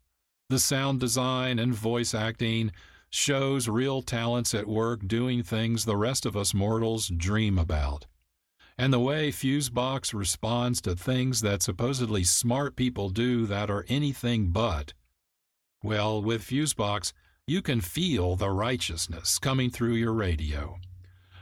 The 0.48 0.58
sound 0.58 1.00
design 1.00 1.58
and 1.58 1.74
voice 1.74 2.14
acting 2.14 2.72
shows 3.10 3.68
real 3.68 4.00
talents 4.00 4.54
at 4.54 4.66
work 4.66 5.06
doing 5.06 5.42
things 5.42 5.84
the 5.84 5.98
rest 5.98 6.24
of 6.24 6.34
us 6.34 6.54
mortals 6.54 7.08
dream 7.08 7.58
about. 7.58 8.06
And 8.78 8.90
the 8.90 9.00
way 9.00 9.30
Fusebox 9.30 10.14
responds 10.14 10.80
to 10.80 10.96
things 10.96 11.42
that 11.42 11.62
supposedly 11.62 12.24
smart 12.24 12.74
people 12.74 13.10
do 13.10 13.44
that 13.48 13.68
are 13.68 13.84
anything 13.88 14.46
but. 14.46 14.94
Well, 15.82 16.22
with 16.22 16.40
Fusebox, 16.40 17.12
you 17.46 17.60
can 17.60 17.78
feel 17.80 18.36
the 18.36 18.50
righteousness 18.50 19.38
coming 19.38 19.68
through 19.70 19.94
your 19.94 20.14
radio. 20.14 20.78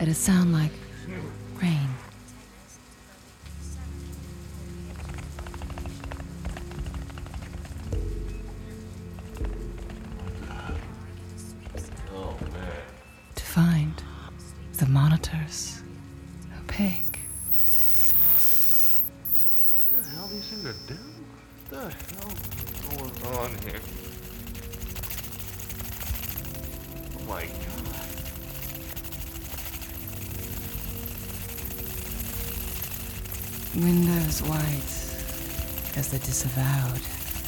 At 0.00 0.08
a 0.08 0.14
sound 0.14 0.54
like 0.54 0.72
rain. 1.60 1.86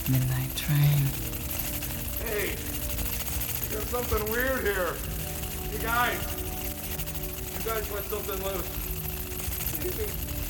Midnight 0.09 0.55
train. 0.57 1.09
Hey! 2.25 2.57
There's 3.71 3.89
something 3.89 4.31
weird 4.31 4.63
here. 4.63 4.95
You 5.73 5.79
guys! 5.79 6.19
You 7.53 7.65
guys 7.65 7.91
let 7.91 8.05
something 8.05 8.43
loose. 8.45 8.69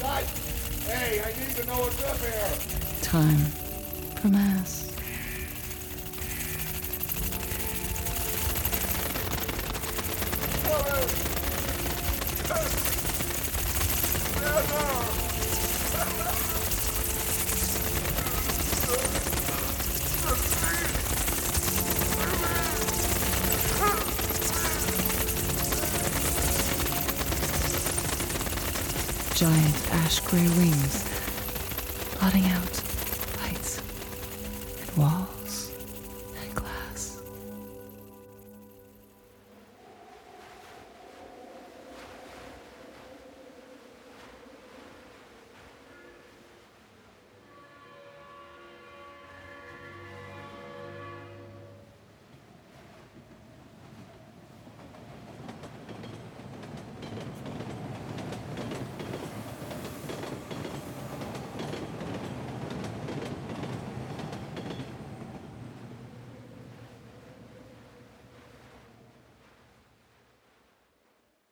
Guys! 0.01 0.29
Hey, 0.87 1.21
I 1.21 1.29
need 1.39 1.57
to 1.57 1.67
know 1.67 1.79
what's 1.79 2.03
up 2.05 2.19
here! 2.19 2.53
Time 3.03 3.39
for 4.17 4.29
mass. 4.29 4.84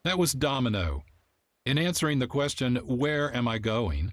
That 0.04 0.18
was 0.18 0.32
Domino. 0.32 1.04
In 1.64 1.78
answering 1.78 2.18
the 2.18 2.26
question, 2.26 2.76
Where 2.76 3.34
am 3.36 3.46
I 3.46 3.58
going? 3.58 4.12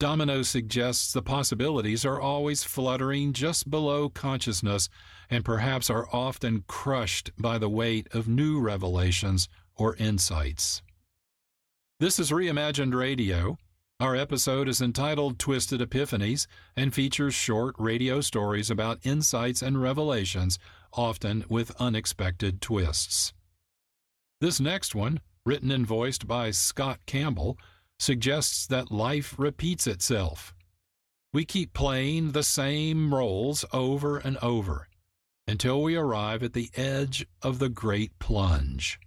Domino 0.00 0.42
suggests 0.42 1.12
the 1.12 1.22
possibilities 1.22 2.04
are 2.04 2.20
always 2.20 2.64
fluttering 2.64 3.32
just 3.32 3.70
below 3.70 4.08
consciousness 4.08 4.88
and 5.30 5.44
perhaps 5.44 5.90
are 5.90 6.08
often 6.12 6.64
crushed 6.66 7.30
by 7.38 7.56
the 7.56 7.68
weight 7.68 8.08
of 8.12 8.26
new 8.26 8.60
revelations 8.60 9.48
or 9.76 9.94
insights. 9.96 10.82
This 12.00 12.18
is 12.18 12.32
Reimagined 12.32 12.94
Radio. 12.94 13.58
Our 14.00 14.16
episode 14.16 14.68
is 14.68 14.80
entitled 14.80 15.38
Twisted 15.38 15.80
Epiphanies 15.80 16.48
and 16.76 16.92
features 16.92 17.34
short 17.34 17.76
radio 17.78 18.20
stories 18.20 18.70
about 18.70 19.04
insights 19.04 19.62
and 19.62 19.80
revelations, 19.80 20.58
often 20.92 21.44
with 21.48 21.70
unexpected 21.80 22.60
twists. 22.60 23.32
This 24.40 24.60
next 24.60 24.94
one, 24.94 25.18
written 25.44 25.72
and 25.72 25.84
voiced 25.84 26.28
by 26.28 26.52
Scott 26.52 27.00
Campbell, 27.06 27.58
suggests 27.98 28.68
that 28.68 28.92
life 28.92 29.34
repeats 29.36 29.88
itself. 29.88 30.54
We 31.32 31.44
keep 31.44 31.72
playing 31.72 32.30
the 32.30 32.44
same 32.44 33.12
roles 33.12 33.64
over 33.72 34.18
and 34.18 34.36
over 34.36 34.86
until 35.48 35.82
we 35.82 35.96
arrive 35.96 36.44
at 36.44 36.52
the 36.52 36.70
edge 36.76 37.26
of 37.42 37.58
the 37.58 37.68
great 37.68 38.16
plunge. 38.20 39.00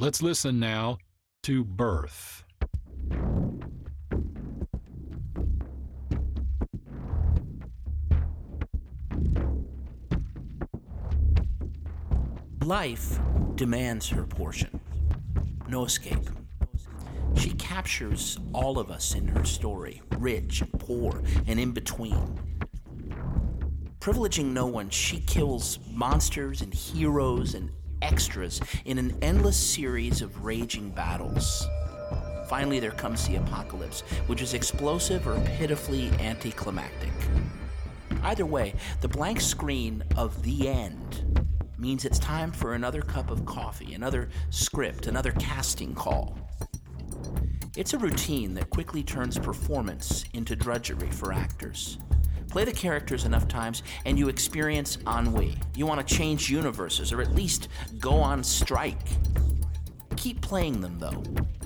Let's 0.00 0.20
listen 0.20 0.58
now 0.58 0.98
to 1.44 1.64
Birth. 1.64 2.42
Life 12.64 13.20
demands 13.60 14.08
her 14.08 14.24
portion. 14.24 14.80
No 15.68 15.84
escape. 15.84 16.30
She 17.36 17.50
captures 17.50 18.38
all 18.54 18.78
of 18.78 18.90
us 18.90 19.14
in 19.14 19.28
her 19.28 19.44
story 19.44 20.00
rich, 20.16 20.62
poor, 20.78 21.22
and 21.46 21.60
in 21.60 21.72
between. 21.72 22.40
Privileging 24.00 24.54
no 24.54 24.64
one, 24.64 24.88
she 24.88 25.20
kills 25.20 25.78
monsters 25.92 26.62
and 26.62 26.72
heroes 26.72 27.54
and 27.54 27.70
extras 28.00 28.62
in 28.86 28.96
an 28.96 29.14
endless 29.20 29.58
series 29.58 30.22
of 30.22 30.42
raging 30.42 30.88
battles. 30.88 31.62
Finally, 32.48 32.80
there 32.80 32.92
comes 32.92 33.28
the 33.28 33.36
apocalypse, 33.36 34.00
which 34.26 34.40
is 34.40 34.54
explosive 34.54 35.28
or 35.28 35.38
pitifully 35.58 36.08
anticlimactic. 36.12 37.12
Either 38.22 38.46
way, 38.46 38.72
the 39.02 39.08
blank 39.08 39.38
screen 39.38 40.02
of 40.16 40.42
the 40.44 40.66
end 40.66 41.40
means 41.80 42.04
it's 42.04 42.18
time 42.18 42.52
for 42.52 42.74
another 42.74 43.00
cup 43.00 43.30
of 43.30 43.46
coffee, 43.46 43.94
another 43.94 44.28
script, 44.50 45.06
another 45.06 45.32
casting 45.32 45.94
call. 45.94 46.36
It's 47.76 47.94
a 47.94 47.98
routine 47.98 48.52
that 48.54 48.68
quickly 48.70 49.02
turns 49.02 49.38
performance 49.38 50.24
into 50.34 50.54
drudgery 50.54 51.10
for 51.10 51.32
actors. 51.32 51.98
Play 52.48 52.64
the 52.64 52.72
characters 52.72 53.24
enough 53.24 53.46
times 53.46 53.84
and 54.04 54.18
you 54.18 54.28
experience 54.28 54.98
ennui. 55.06 55.56
You 55.76 55.86
want 55.86 56.06
to 56.06 56.14
change 56.14 56.50
universes 56.50 57.12
or 57.12 57.22
at 57.22 57.32
least 57.34 57.68
go 57.98 58.14
on 58.14 58.42
strike. 58.42 58.98
Keep 60.16 60.42
playing 60.42 60.80
them 60.80 60.98
though, 60.98 61.22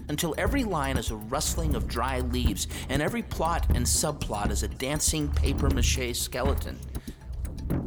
until 0.08 0.34
every 0.36 0.62
line 0.62 0.98
is 0.98 1.10
a 1.10 1.16
rustling 1.16 1.74
of 1.74 1.88
dry 1.88 2.20
leaves 2.20 2.68
and 2.90 3.00
every 3.00 3.22
plot 3.22 3.66
and 3.70 3.84
subplot 3.84 4.50
is 4.50 4.62
a 4.62 4.68
dancing 4.68 5.28
paper 5.32 5.70
mache 5.70 6.14
skeleton. 6.14 6.78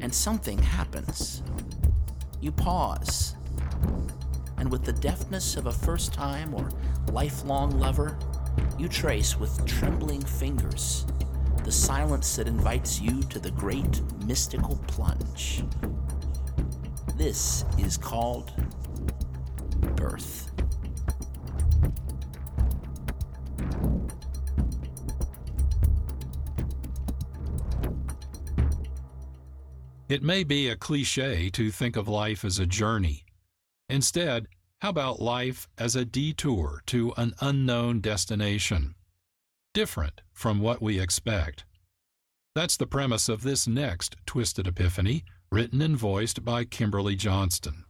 And 0.02 0.14
something 0.14 0.58
happens. 0.58 1.44
You 2.42 2.52
pause. 2.52 3.36
And 4.58 4.72
with 4.72 4.84
the 4.84 4.94
deftness 4.94 5.56
of 5.56 5.68
a 5.68 5.72
first 5.72 6.14
time 6.14 6.54
or 6.54 6.70
lifelong 7.12 7.80
lover, 7.80 8.18
you 8.78 8.88
trace 8.88 9.38
with 9.40 9.66
trembling 9.66 10.22
fingers 10.22 11.06
the 11.64 11.72
silence 11.72 12.38
that 12.38 12.48
invites 12.48 13.02
you 13.02 13.22
to 13.24 13.40
the 13.40 13.52
great 13.52 14.02
mystical 14.26 14.78
plunge. 14.88 15.64
This 17.18 17.66
is 17.78 17.98
called 17.98 18.54
birth. 19.96 20.50
It 30.08 30.24
may 30.24 30.44
be 30.44 30.70
a 30.70 30.76
cliche 30.76 31.50
to 31.52 31.72
think 31.72 31.96
of 31.96 32.08
life 32.08 32.46
as 32.46 32.60
a 32.60 32.66
journey. 32.66 33.26
Instead, 33.90 34.48
how 34.82 34.90
about 34.90 35.22
life 35.22 35.68
as 35.78 35.96
a 35.96 36.06
detour 36.06 36.82
to 36.88 37.14
an 37.18 37.34
unknown 37.42 38.00
destination? 38.02 38.96
different 39.78 40.22
from 40.34 40.60
what 40.60 40.82
we 40.82 41.00
expect. 41.00 41.64
That's 42.56 42.78
the 42.78 42.88
premise 42.88 43.30
of 43.30 43.44
this 43.44 43.68
next 43.68 44.16
Twisted 44.26 44.66
Epiphany, 44.66 45.24
written 45.52 45.84
and 45.84 45.96
voiced 45.96 46.44
by 46.44 46.64
Kimberly 46.66 47.16
Johnston. 47.16 47.86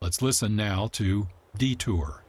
Let's 0.00 0.22
listen 0.22 0.54
now 0.54 0.86
to 0.92 1.26
Detour. 1.58 2.22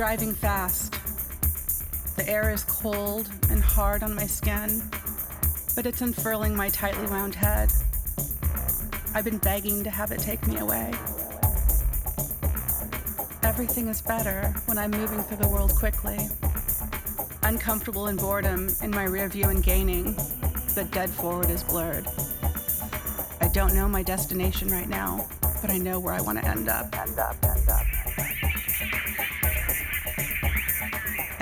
Driving 0.00 0.32
fast. 0.32 0.94
The 2.16 2.26
air 2.26 2.50
is 2.50 2.64
cold 2.64 3.28
and 3.50 3.60
hard 3.60 4.02
on 4.02 4.14
my 4.14 4.26
skin, 4.26 4.82
but 5.76 5.84
it's 5.84 6.00
unfurling 6.00 6.56
my 6.56 6.70
tightly 6.70 7.06
wound 7.08 7.34
head. 7.34 7.70
I've 9.12 9.26
been 9.26 9.36
begging 9.36 9.84
to 9.84 9.90
have 9.90 10.10
it 10.10 10.18
take 10.18 10.46
me 10.46 10.56
away. 10.56 10.94
Everything 13.42 13.88
is 13.88 14.00
better 14.00 14.54
when 14.64 14.78
I'm 14.78 14.90
moving 14.90 15.22
through 15.22 15.36
the 15.36 15.48
world 15.48 15.74
quickly. 15.74 16.30
Uncomfortable 17.42 18.06
in 18.06 18.16
boredom 18.16 18.70
in 18.80 18.90
my 18.90 19.04
rear 19.04 19.28
view 19.28 19.50
and 19.50 19.62
gaining, 19.62 20.14
the 20.74 20.88
dead 20.92 21.10
forward 21.10 21.50
is 21.50 21.62
blurred. 21.62 22.08
I 23.42 23.48
don't 23.48 23.74
know 23.74 23.86
my 23.86 24.02
destination 24.02 24.68
right 24.68 24.88
now, 24.88 25.28
but 25.60 25.68
I 25.68 25.76
know 25.76 26.00
where 26.00 26.14
I 26.14 26.22
want 26.22 26.38
to 26.38 26.44
end 26.46 26.70
up. 26.70 26.98
End 26.98 27.18
up, 27.18 27.36
end 27.44 27.44
up. 27.44 27.59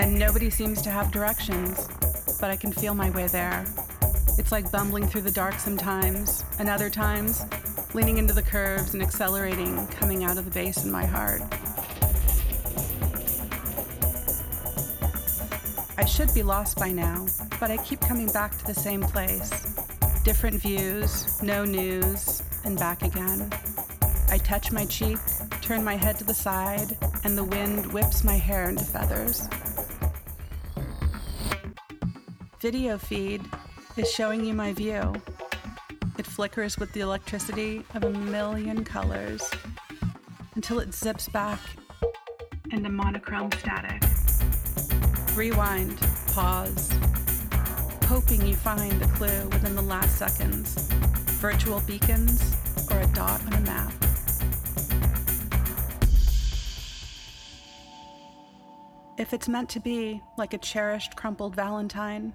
And 0.09 0.17
nobody 0.17 0.49
seems 0.49 0.81
to 0.81 0.89
have 0.89 1.11
directions, 1.11 1.87
but 2.41 2.49
I 2.49 2.55
can 2.55 2.71
feel 2.71 2.95
my 2.95 3.11
way 3.11 3.27
there. 3.27 3.63
It's 4.39 4.51
like 4.51 4.71
bumbling 4.71 5.05
through 5.05 5.21
the 5.21 5.29
dark 5.29 5.59
sometimes, 5.59 6.43
and 6.57 6.67
other 6.67 6.89
times, 6.89 7.45
leaning 7.93 8.17
into 8.17 8.33
the 8.33 8.41
curves 8.41 8.95
and 8.95 9.03
accelerating, 9.03 9.85
coming 9.89 10.23
out 10.23 10.39
of 10.39 10.45
the 10.45 10.51
base 10.51 10.83
in 10.83 10.89
my 10.89 11.05
heart. 11.05 11.43
I 15.95 16.05
should 16.05 16.33
be 16.33 16.41
lost 16.41 16.79
by 16.79 16.91
now, 16.91 17.27
but 17.59 17.69
I 17.69 17.77
keep 17.77 18.01
coming 18.01 18.29
back 18.29 18.57
to 18.57 18.65
the 18.65 18.73
same 18.73 19.03
place. 19.03 19.51
Different 20.23 20.59
views, 20.59 21.39
no 21.43 21.65
news, 21.65 22.41
and 22.65 22.79
back 22.79 23.03
again. 23.03 23.47
I 24.31 24.39
touch 24.39 24.71
my 24.71 24.85
cheek, 24.85 25.19
turn 25.61 25.83
my 25.83 25.97
head 25.97 26.17
to 26.17 26.23
the 26.23 26.33
side, 26.33 26.97
and 27.23 27.37
the 27.37 27.43
wind 27.43 27.85
whips 27.93 28.23
my 28.23 28.37
hair 28.37 28.69
into 28.69 28.85
feathers 28.85 29.47
video 32.59 32.97
feed 32.97 33.41
is 33.95 34.11
showing 34.11 34.43
you 34.43 34.53
my 34.53 34.73
view. 34.73 35.13
It 36.17 36.25
flickers 36.25 36.77
with 36.77 36.91
the 36.91 36.99
electricity 36.99 37.85
of 37.95 38.03
a 38.03 38.09
million 38.09 38.83
colors 38.83 39.49
until 40.55 40.79
it 40.79 40.93
zips 40.93 41.29
back 41.29 41.59
into 42.71 42.89
monochrome 42.89 43.51
static. 43.53 44.03
Rewind, 45.35 45.97
pause, 46.33 46.91
hoping 48.03 48.45
you 48.45 48.55
find 48.55 48.91
the 48.99 49.07
clue 49.15 49.47
within 49.53 49.75
the 49.75 49.81
last 49.81 50.17
seconds 50.17 50.75
virtual 51.39 51.79
beacons 51.81 52.57
or 52.91 52.99
a 52.99 53.07
dot 53.07 53.41
on 53.45 53.53
a 53.53 53.61
map. 53.61 53.93
If 59.17 59.33
it's 59.33 59.47
meant 59.47 59.69
to 59.69 59.79
be 59.79 60.21
like 60.37 60.53
a 60.53 60.57
cherished 60.57 61.15
crumpled 61.15 61.55
Valentine, 61.55 62.33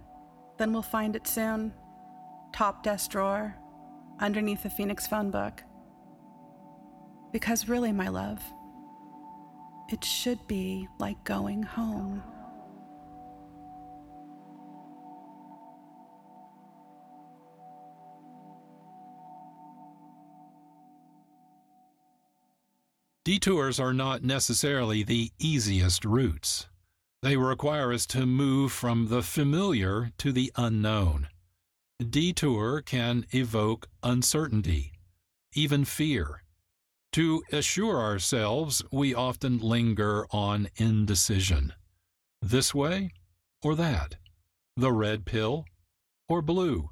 then 0.59 0.73
we'll 0.73 0.83
find 0.83 1.17
it 1.17 1.27
soon. 1.27 1.73
Top 2.53 2.83
desk 2.83 3.11
drawer, 3.11 3.55
underneath 4.21 4.63
the 4.63 4.71
Phoenix 4.71 5.07
phone 5.07 5.31
book. 5.31 5.63
Because 7.33 7.69
really, 7.69 7.93
my 7.93 8.09
love, 8.09 8.43
it 9.89 10.05
should 10.05 10.47
be 10.47 10.87
like 10.99 11.23
going 11.25 11.63
home. 11.63 12.23
Detours 23.25 23.81
are 23.81 23.95
not 23.95 24.23
necessarily 24.23 25.03
the 25.03 25.33
easiest 25.39 26.05
routes. 26.05 26.67
They 27.25 27.39
require 27.39 27.91
us 27.91 28.05
to 28.09 28.27
move 28.27 28.71
from 28.71 29.09
the 29.09 29.23
familiar 29.23 30.13
to 30.19 30.31
the 30.31 30.53
unknown. 30.57 31.29
Detour 31.99 32.83
can 32.83 33.25
evoke 33.31 33.89
uncertainty, 34.03 34.93
even 35.55 35.87
fear. 35.87 36.43
To 37.13 37.43
assure 37.51 37.99
ourselves, 37.99 38.83
we 38.93 39.15
often 39.15 39.57
linger 39.57 40.27
on 40.33 40.69
indecision. 40.77 41.73
This 42.43 42.75
way 42.75 43.15
or 43.63 43.75
that? 43.75 44.17
The 44.77 44.93
red 44.93 45.25
pill 45.25 45.65
or 46.29 46.43
blue? 46.43 46.91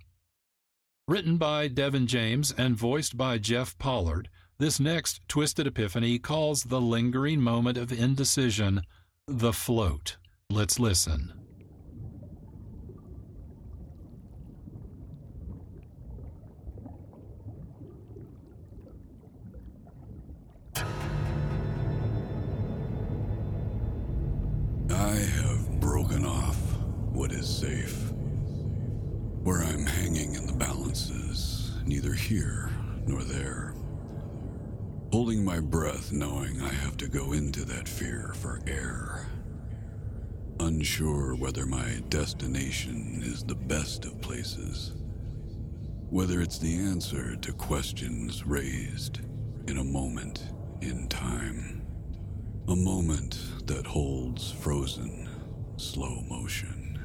Written 1.06 1.36
by 1.36 1.68
Devin 1.68 2.06
James 2.06 2.52
and 2.56 2.74
voiced 2.74 3.18
by 3.18 3.36
Jeff 3.36 3.76
Pollard, 3.76 4.30
this 4.56 4.80
next 4.80 5.20
Twisted 5.28 5.66
Epiphany 5.66 6.18
calls 6.18 6.62
the 6.62 6.80
lingering 6.80 7.42
moment 7.42 7.76
of 7.76 7.92
indecision 7.92 8.80
the 9.28 9.52
float. 9.52 10.16
Let's 10.52 10.78
listen. 10.78 11.32
I 20.76 20.84
have 24.90 25.80
broken 25.80 26.26
off 26.26 26.58
what 27.12 27.32
is 27.32 27.48
safe. 27.48 28.10
Where 29.42 29.62
I'm 29.62 29.86
hanging 29.86 30.34
in 30.34 30.46
the 30.46 30.52
balances, 30.52 31.72
neither 31.86 32.12
here 32.12 32.68
nor 33.06 33.22
there. 33.22 33.72
Holding 35.12 35.42
my 35.42 35.60
breath, 35.60 36.12
knowing 36.12 36.60
I 36.60 36.74
have 36.74 36.98
to 36.98 37.08
go 37.08 37.32
into 37.32 37.64
that 37.64 37.88
fear 37.88 38.34
for 38.34 38.60
air 38.66 39.26
Unsure 40.62 41.34
whether 41.34 41.66
my 41.66 42.00
destination 42.08 43.20
is 43.24 43.42
the 43.42 43.56
best 43.56 44.04
of 44.04 44.20
places. 44.20 44.92
Whether 46.08 46.40
it's 46.40 46.60
the 46.60 46.76
answer 46.76 47.34
to 47.34 47.52
questions 47.52 48.46
raised 48.46 49.18
in 49.66 49.78
a 49.78 49.84
moment 49.84 50.50
in 50.80 51.08
time. 51.08 51.84
A 52.68 52.76
moment 52.76 53.40
that 53.66 53.84
holds 53.84 54.52
frozen, 54.52 55.28
slow 55.78 56.22
motion. 56.30 56.96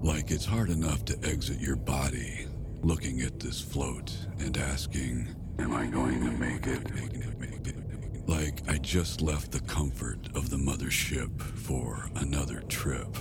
Like 0.00 0.30
it's 0.30 0.46
hard 0.46 0.70
enough 0.70 1.04
to 1.06 1.18
exit 1.24 1.58
your 1.60 1.76
body, 1.76 2.46
looking 2.82 3.22
at 3.22 3.40
this 3.40 3.60
float 3.60 4.16
and 4.38 4.56
asking, 4.56 5.34
Am 5.58 5.72
I 5.74 5.86
going 5.86 6.20
to 6.20 6.30
make 6.30 6.64
it? 6.68 7.83
Like 8.26 8.62
I 8.68 8.78
just 8.78 9.20
left 9.20 9.52
the 9.52 9.60
comfort 9.60 10.18
of 10.34 10.50
the 10.50 10.56
mothership 10.56 11.40
for 11.40 12.08
another 12.16 12.60
trip, 12.68 13.16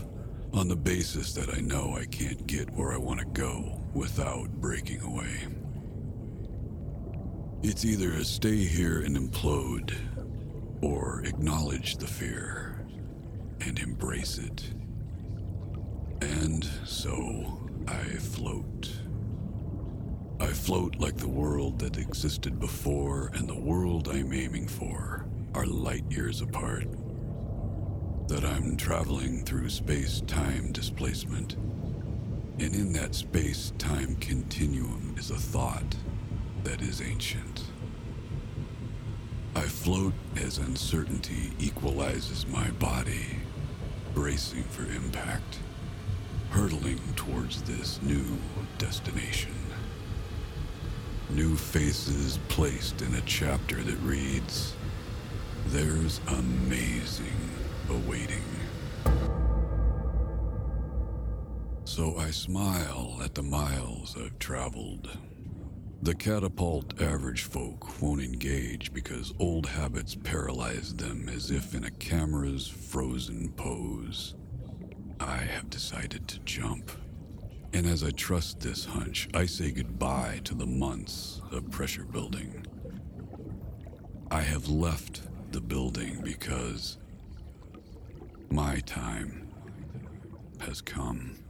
on 0.54 0.68
the 0.68 0.76
basis 0.76 1.34
that 1.34 1.54
I 1.56 1.60
know 1.60 1.96
I 2.00 2.06
can't 2.06 2.46
get 2.48 2.70
where 2.72 2.94
I 2.94 2.98
want 2.98 3.20
to 3.20 3.26
go 3.26 3.82
without 3.94 4.50
breaking 4.62 5.02
away. 5.02 5.48
It's 7.64 7.86
either 7.86 8.24
stay 8.24 8.58
here 8.58 9.02
and 9.02 9.18
implode, 9.18 9.94
or 10.82 11.22
acknowledge 11.26 11.98
the 11.98 12.08
fear 12.08 12.86
and 13.62 13.80
embrace 13.80 14.38
it. 14.38 14.64
And 16.22 16.64
so 16.86 17.68
I 17.88 18.04
float. 18.04 18.92
I 20.44 20.48
float 20.48 20.98
like 21.00 21.16
the 21.16 21.30
world 21.30 21.80
that 21.80 21.98
existed 21.98 22.60
before 22.60 23.32
and 23.34 23.48
the 23.48 23.58
world 23.58 24.10
I'm 24.10 24.34
aiming 24.34 24.68
for 24.68 25.26
are 25.56 25.66
light 25.66 26.04
years 26.12 26.42
apart. 26.42 26.86
That 28.28 28.44
I'm 28.44 28.76
traveling 28.76 29.46
through 29.46 29.70
space 29.70 30.22
time 30.28 30.74
displacement. 30.74 31.54
And 32.60 32.76
in 32.76 32.92
that 32.92 33.16
space 33.16 33.72
time 33.78 34.18
continuum 34.18 35.16
is 35.18 35.32
a 35.32 35.36
thought 35.36 35.96
that 36.66 36.82
is 36.82 37.02
ancient. 37.02 37.64
I 39.56 39.62
float 39.62 40.14
as 40.36 40.58
uncertainty 40.58 41.54
equalizes 41.58 42.46
my 42.48 42.70
body, 42.72 43.38
bracing 44.14 44.64
for 44.64 44.84
impact, 44.84 45.60
hurtling 46.50 47.00
towards 47.16 47.62
this 47.62 48.02
new 48.02 48.26
destination. 48.78 49.63
New 51.36 51.56
faces 51.56 52.38
placed 52.48 53.02
in 53.02 53.16
a 53.16 53.22
chapter 53.22 53.78
that 53.78 53.98
reads, 54.02 54.76
There's 55.68 56.22
amazing 56.28 57.50
awaiting. 57.90 58.44
So 61.86 62.18
I 62.18 62.30
smile 62.30 63.20
at 63.24 63.34
the 63.34 63.42
miles 63.42 64.16
I've 64.16 64.38
traveled. 64.38 65.10
The 66.04 66.14
catapult 66.14 67.02
average 67.02 67.44
folk 67.44 68.00
won't 68.00 68.22
engage 68.22 68.94
because 68.94 69.34
old 69.40 69.66
habits 69.66 70.14
paralyze 70.14 70.94
them 70.94 71.30
as 71.30 71.50
if 71.50 71.74
in 71.74 71.86
a 71.86 71.92
camera's 71.92 72.68
frozen 72.68 73.52
pose. 73.54 74.36
I 75.20 75.38
have 75.38 75.72
decided 75.72 76.28
to 76.28 76.40
jump. 76.42 76.92
And 77.74 77.88
as 77.88 78.04
I 78.04 78.12
trust 78.12 78.60
this 78.60 78.86
hunch, 78.86 79.28
I 79.34 79.48
say 79.48 79.72
goodbye 79.72 80.42
to 80.44 80.54
the 80.54 80.68
months 80.68 81.42
of 81.52 81.72
pressure 81.72 82.04
building. 82.04 82.68
I 84.30 84.42
have 84.42 84.70
left 84.70 85.24
the 85.52 85.62
building 85.62 86.22
because 86.24 86.98
my 88.52 88.80
time 88.82 89.52
has 90.60 90.82
come. 90.82 91.43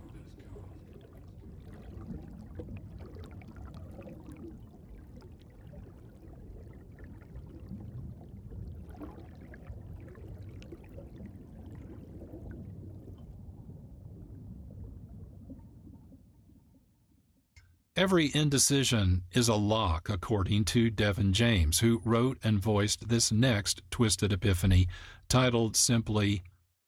Every 17.96 18.32
indecision 18.34 19.22
is 19.34 19.48
a 19.48 19.54
lock, 19.54 20.10
according 20.10 20.66
to 20.66 20.90
Devin 20.90 21.32
James, 21.32 21.82
who 21.82 22.02
wrote 22.04 22.40
and 22.44 22.60
voiced 22.60 23.08
this 23.08 23.32
next 23.32 23.84
Twisted 23.92 24.34
Epiphany, 24.34 24.88
titled 25.30 25.76
simply 25.76 26.42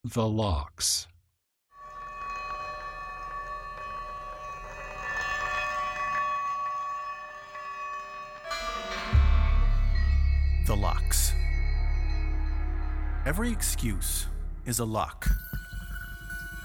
The 0.03 0.27
Locks. 0.27 1.05
The 10.65 10.75
locks. 10.75 11.33
Every 13.27 13.51
excuse 13.51 14.25
is 14.65 14.79
a 14.79 14.85
lock 14.85 15.27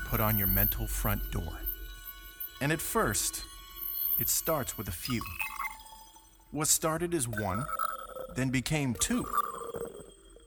put 0.07 0.18
on 0.18 0.38
your 0.38 0.46
mental 0.46 0.87
front 0.87 1.20
door. 1.31 1.61
And 2.62 2.72
at 2.72 2.81
first, 2.81 3.44
it 4.21 4.29
starts 4.29 4.77
with 4.77 4.89
a 4.89 4.93
few. 4.93 5.23
What 6.51 6.69
started 6.69 7.15
as 7.15 7.27
one, 7.27 7.65
then 8.37 8.51
became 8.51 8.95
two. 8.95 9.25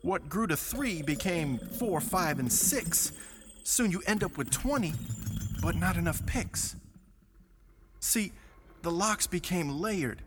What 0.04 0.30
grew 0.30 0.48
to 0.48 0.56
three 0.56 1.02
became 1.02 1.58
four, 1.58 2.00
five, 2.00 2.40
and 2.40 2.52
six. 2.52 3.14
Soon 3.64 3.92
you 3.92 4.02
end 4.06 4.24
up 4.24 4.38
with 4.38 4.52
20, 4.52 4.94
but 5.62 5.76
not 5.76 5.98
enough 5.98 6.26
picks. 6.26 6.76
See, 8.00 8.34
the 8.82 8.92
locks 8.92 9.28
became 9.28 9.70
layered, 9.70 10.22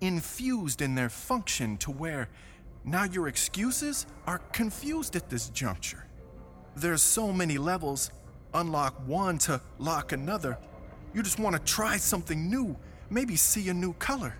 infused 0.00 0.82
in 0.82 0.94
their 0.94 1.08
function 1.08 1.76
to 1.78 1.90
where 1.92 2.28
now 2.84 3.04
your 3.04 3.28
excuses 3.28 4.04
are 4.26 4.38
confused 4.52 5.16
at 5.16 5.30
this 5.30 5.48
juncture. 5.48 6.04
There's 6.76 7.02
so 7.02 7.32
many 7.32 7.56
levels, 7.56 8.10
unlock 8.52 8.94
one 9.06 9.38
to 9.38 9.60
lock 9.78 10.12
another. 10.12 10.58
You 11.14 11.22
just 11.22 11.38
want 11.38 11.54
to 11.54 11.62
try 11.62 11.96
something 11.96 12.50
new, 12.50 12.76
maybe 13.08 13.36
see 13.36 13.68
a 13.68 13.74
new 13.74 13.92
color. 13.94 14.34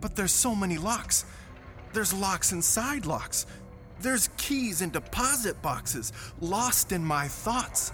But 0.00 0.16
there's 0.16 0.32
so 0.32 0.54
many 0.54 0.76
locks. 0.76 1.24
There's 1.92 2.12
locks 2.12 2.52
inside 2.52 3.06
locks. 3.06 3.46
There's 4.00 4.28
keys 4.36 4.82
in 4.82 4.90
deposit 4.90 5.62
boxes 5.62 6.12
lost 6.40 6.90
in 6.90 7.04
my 7.04 7.28
thoughts. 7.28 7.92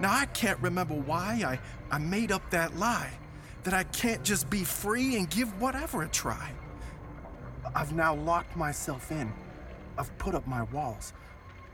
Now, 0.00 0.12
I 0.12 0.26
can't 0.26 0.58
remember 0.60 0.94
why 0.94 1.42
I, 1.46 1.94
I 1.94 1.98
made 1.98 2.32
up 2.32 2.50
that 2.50 2.76
lie 2.76 3.10
that 3.62 3.74
I 3.74 3.84
can't 3.84 4.24
just 4.24 4.50
be 4.50 4.64
free 4.64 5.16
and 5.16 5.30
give 5.30 5.60
whatever 5.60 6.02
a 6.02 6.08
try. 6.08 6.50
I've 7.74 7.92
now 7.92 8.14
locked 8.14 8.56
myself 8.56 9.12
in. 9.12 9.32
I've 9.98 10.16
put 10.18 10.34
up 10.34 10.46
my 10.46 10.62
walls. 10.64 11.12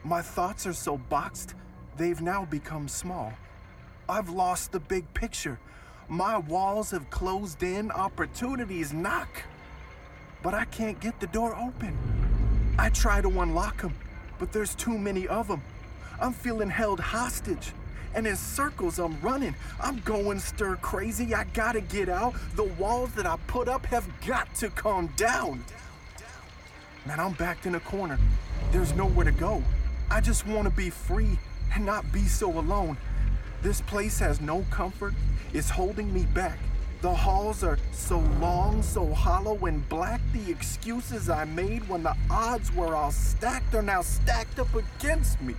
My 0.04 0.20
thoughts 0.20 0.66
are 0.66 0.72
so 0.72 0.98
boxed, 0.98 1.54
they've 1.96 2.20
now 2.20 2.44
become 2.44 2.88
small. 2.88 3.32
I've 4.08 4.28
lost 4.28 4.72
the 4.72 4.80
big 4.80 5.12
picture. 5.14 5.58
My 6.08 6.38
walls 6.38 6.92
have 6.92 7.10
closed 7.10 7.62
in, 7.62 7.90
opportunities 7.90 8.92
knock. 8.92 9.42
But 10.42 10.54
I 10.54 10.64
can't 10.66 11.00
get 11.00 11.18
the 11.18 11.26
door 11.26 11.56
open. 11.56 11.96
I 12.78 12.90
try 12.90 13.20
to 13.20 13.40
unlock 13.40 13.82
them, 13.82 13.94
but 14.38 14.52
there's 14.52 14.74
too 14.76 14.96
many 14.96 15.26
of 15.26 15.48
them. 15.48 15.62
I'm 16.20 16.32
feeling 16.32 16.70
held 16.70 17.00
hostage. 17.00 17.72
And 18.14 18.26
in 18.26 18.36
circles 18.36 18.98
I'm 18.98 19.20
running. 19.20 19.54
I'm 19.80 19.98
going 20.00 20.38
stir 20.38 20.76
crazy. 20.76 21.34
I 21.34 21.44
gotta 21.52 21.80
get 21.80 22.08
out. 22.08 22.34
The 22.54 22.64
walls 22.64 23.12
that 23.12 23.26
I 23.26 23.36
put 23.46 23.68
up 23.68 23.84
have 23.86 24.08
got 24.26 24.54
to 24.56 24.70
come 24.70 25.08
down. 25.16 25.64
Man, 27.04 27.20
I'm 27.20 27.32
backed 27.32 27.66
in 27.66 27.74
a 27.74 27.80
corner. 27.80 28.18
There's 28.72 28.94
nowhere 28.94 29.24
to 29.24 29.32
go. 29.32 29.62
I 30.10 30.20
just 30.20 30.46
want 30.46 30.64
to 30.64 30.70
be 30.70 30.90
free 30.90 31.38
and 31.74 31.84
not 31.84 32.10
be 32.12 32.26
so 32.26 32.58
alone. 32.58 32.96
This 33.62 33.80
place 33.80 34.18
has 34.18 34.40
no 34.40 34.64
comfort. 34.70 35.14
It's 35.52 35.70
holding 35.70 36.12
me 36.12 36.24
back. 36.34 36.58
The 37.02 37.14
halls 37.14 37.62
are 37.62 37.78
so 37.92 38.18
long, 38.40 38.82
so 38.82 39.12
hollow 39.12 39.56
and 39.66 39.86
black. 39.88 40.20
The 40.32 40.50
excuses 40.50 41.28
I 41.28 41.44
made 41.44 41.88
when 41.88 42.02
the 42.02 42.16
odds 42.30 42.74
were 42.74 42.96
all 42.96 43.12
stacked 43.12 43.74
are 43.74 43.82
now 43.82 44.02
stacked 44.02 44.58
up 44.58 44.74
against 44.74 45.40
me. 45.42 45.54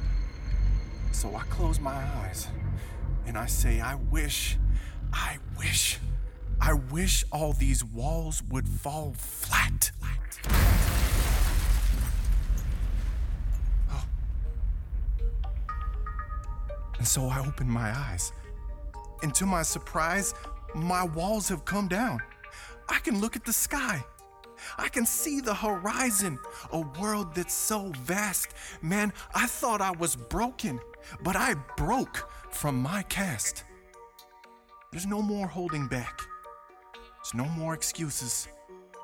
So 1.12 1.36
I 1.36 1.44
close 1.44 1.80
my 1.80 1.96
eyes 1.96 2.48
and 3.26 3.38
I 3.38 3.46
say, 3.46 3.82
I 3.82 3.96
wish, 3.96 4.58
I 5.14 5.38
wish, 5.58 6.00
I 6.60 6.74
wish 6.74 7.24
all 7.32 7.54
these 7.54 7.84
walls 7.84 8.42
would 8.50 8.68
fall 8.68 9.14
flat. 9.18 9.92
And 17.08 17.12
so 17.14 17.30
I 17.30 17.40
opened 17.40 17.70
my 17.70 17.98
eyes. 17.98 18.34
And 19.24 19.34
to 19.36 19.46
my 19.46 19.62
surprise, 19.62 20.34
my 20.76 21.06
walls 21.06 21.48
have 21.48 21.64
come 21.64 21.88
down. 21.88 22.20
I 22.90 23.00
can 23.00 23.22
look 23.22 23.38
at 23.38 23.46
the 23.46 23.54
sky. 23.54 24.04
I 24.78 24.90
can 24.90 25.06
see 25.06 25.40
the 25.40 25.54
horizon, 25.54 26.38
a 26.74 26.82
world 27.00 27.34
that's 27.34 27.54
so 27.54 27.94
vast. 28.02 28.50
Man, 28.82 29.14
I 29.34 29.48
thought 29.48 29.80
I 29.80 29.92
was 29.92 30.18
broken, 30.18 30.82
but 31.22 31.38
I 31.38 31.54
broke 31.78 32.30
from 32.52 32.76
my 32.82 33.04
cast. 33.04 33.64
There's 34.92 35.06
no 35.06 35.22
more 35.22 35.48
holding 35.48 35.88
back. 35.88 36.20
There's 36.94 37.36
no 37.36 37.46
more 37.58 37.74
excuses. 37.74 38.50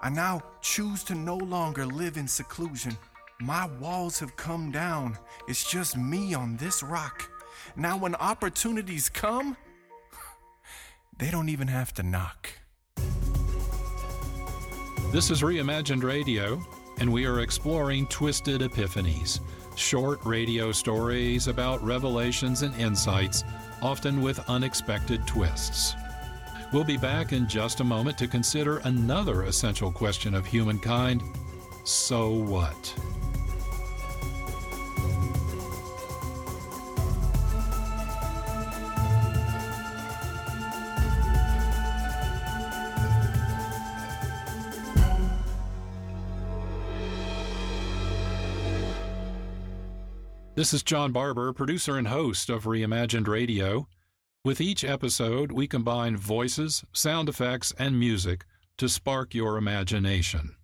I 0.02 0.10
now 0.10 0.42
choose 0.60 1.06
to 1.06 1.16
no 1.16 1.38
longer 1.38 1.86
live 1.86 2.18
in 2.18 2.28
seclusion. 2.28 2.98
My 3.40 3.70
walls 3.80 4.20
have 4.20 4.36
come 4.36 4.72
down. 4.72 5.18
It's 5.48 5.64
just 5.72 5.96
me 5.96 6.34
on 6.34 6.58
this 6.58 6.84
rock. 6.84 7.30
Now, 7.76 7.98
when 7.98 8.16
opportunities 8.16 9.10
come, 9.10 9.58
they 11.18 11.32
don't 11.32 11.50
even 11.50 11.68
have 11.68 11.94
to 11.96 12.04
knock. 12.04 12.50
This 15.12 15.30
is 15.30 15.42
Reimagined 15.42 16.04
Radio, 16.04 16.62
and 17.00 17.12
we 17.12 17.26
are 17.26 17.42
exploring 17.42 18.08
Twisted 18.08 18.62
Epiphanies, 18.62 19.40
short 19.76 20.24
radio 20.26 20.72
stories 20.72 21.48
about 21.48 21.84
revelations 21.84 22.64
and 22.64 22.76
insights, 22.76 23.44
often 23.82 24.22
with 24.22 24.40
unexpected 24.50 25.26
twists. 25.28 25.96
We'll 26.72 26.84
be 26.84 26.98
back 26.98 27.34
in 27.34 27.48
just 27.48 27.80
a 27.80 27.84
moment 27.84 28.18
to 28.18 28.28
consider 28.28 28.78
another 28.80 29.44
essential 29.44 29.92
question 29.92 30.34
of 30.34 30.46
humankind 30.46 31.22
so 31.84 32.30
what? 32.30 32.96
This 50.64 50.74
is 50.74 50.82
John 50.82 51.12
Barber, 51.12 51.52
producer 51.52 51.98
and 51.98 52.08
host 52.08 52.50
of 52.50 52.64
Reimagined 52.64 53.28
Radio. 53.28 53.90
With 54.46 54.62
each 54.62 54.86
episode, 54.86 55.52
we 55.52 55.68
combine 55.68 56.16
voices, 56.16 56.86
sound 56.94 57.28
effects, 57.28 57.74
and 57.78 58.00
music 58.00 58.46
to 58.78 58.88
spark 58.88 59.36
your 59.36 59.58
imagination. 59.58 60.56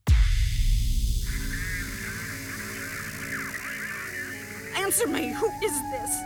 Answer 4.78 5.08
me, 5.10 5.34
who 5.34 5.50
is 5.66 5.78
this? 5.92 6.18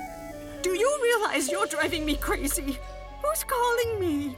Do 0.61 0.77
you 0.77 0.99
realize 1.01 1.49
you're 1.49 1.65
driving 1.65 2.05
me 2.05 2.15
crazy? 2.15 2.77
Who's 3.23 3.43
calling 3.43 3.99
me? 3.99 4.37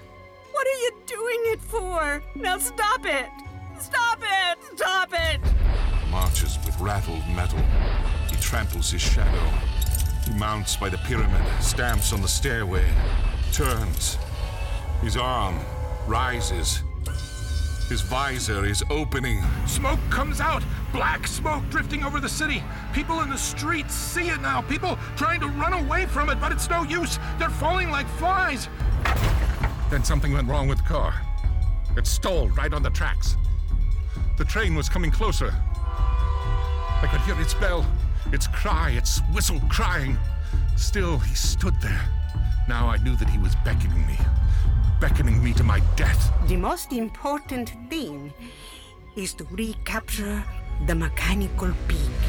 What 0.53 0.65
are 0.65 0.79
you 0.79 0.91
doing 1.07 1.41
it 1.47 1.59
for? 1.59 2.23
Now 2.35 2.57
stop 2.57 3.05
it! 3.05 3.27
Stop 3.81 4.21
it! 4.21 4.77
Stop 4.77 5.09
it! 5.11 5.41
Marches 6.09 6.57
with 6.65 6.79
rattled 6.79 7.27
metal. 7.35 7.59
Tramples 8.45 8.91
his 8.91 9.01
shadow. 9.01 9.51
He 10.23 10.33
mounts 10.35 10.77
by 10.77 10.87
the 10.87 10.99
pyramid, 10.99 11.41
stamps 11.63 12.13
on 12.13 12.21
the 12.21 12.27
stairway, 12.27 12.85
turns. 13.51 14.19
His 15.01 15.17
arm 15.17 15.59
rises. 16.07 16.83
His 17.89 18.01
visor 18.01 18.63
is 18.63 18.83
opening. 18.91 19.43
Smoke 19.65 19.99
comes 20.11 20.39
out! 20.39 20.63
Black 20.93 21.25
smoke 21.25 21.67
drifting 21.71 22.03
over 22.03 22.19
the 22.19 22.29
city. 22.29 22.63
People 22.93 23.21
in 23.21 23.31
the 23.31 23.37
streets 23.37 23.95
see 23.95 24.29
it 24.29 24.39
now. 24.41 24.61
People 24.61 24.97
trying 25.17 25.39
to 25.39 25.47
run 25.47 25.73
away 25.73 26.05
from 26.05 26.29
it, 26.29 26.39
but 26.39 26.51
it's 26.51 26.69
no 26.69 26.83
use. 26.83 27.17
They're 27.39 27.49
falling 27.49 27.89
like 27.89 28.07
flies. 28.07 28.69
Then 29.89 30.03
something 30.03 30.31
went 30.31 30.47
wrong 30.47 30.67
with 30.67 30.77
the 30.77 30.83
car. 30.83 31.15
It 31.97 32.05
stalled 32.05 32.55
right 32.55 32.73
on 32.73 32.83
the 32.83 32.91
tracks. 32.91 33.37
The 34.37 34.45
train 34.45 34.75
was 34.75 34.87
coming 34.87 35.09
closer. 35.09 35.51
I 37.01 37.07
could 37.11 37.21
hear 37.21 37.39
its 37.41 37.55
bell, 37.55 37.85
its 38.31 38.47
cry, 38.47 38.91
its 38.91 39.21
whistle 39.33 39.61
crying. 39.69 40.17
Still, 40.75 41.17
he 41.19 41.35
stood 41.35 41.79
there. 41.81 42.01
Now 42.67 42.87
I 42.87 42.97
knew 42.97 43.15
that 43.17 43.29
he 43.29 43.37
was 43.37 43.55
beckoning 43.63 44.05
me, 44.07 44.17
beckoning 44.99 45.43
me 45.43 45.53
to 45.53 45.63
my 45.63 45.81
death. 45.95 46.31
The 46.47 46.57
most 46.57 46.91
important 46.91 47.73
thing 47.89 48.33
is 49.15 49.33
to 49.35 49.45
recapture 49.51 50.43
the 50.87 50.95
mechanical 50.95 51.71
peak. 51.87 52.21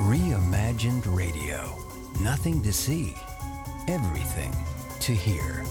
Reimagined 0.00 1.04
Radio. 1.06 1.76
Nothing 2.20 2.62
to 2.62 2.72
see, 2.72 3.14
everything 3.88 4.54
to 5.00 5.12
hear. 5.12 5.64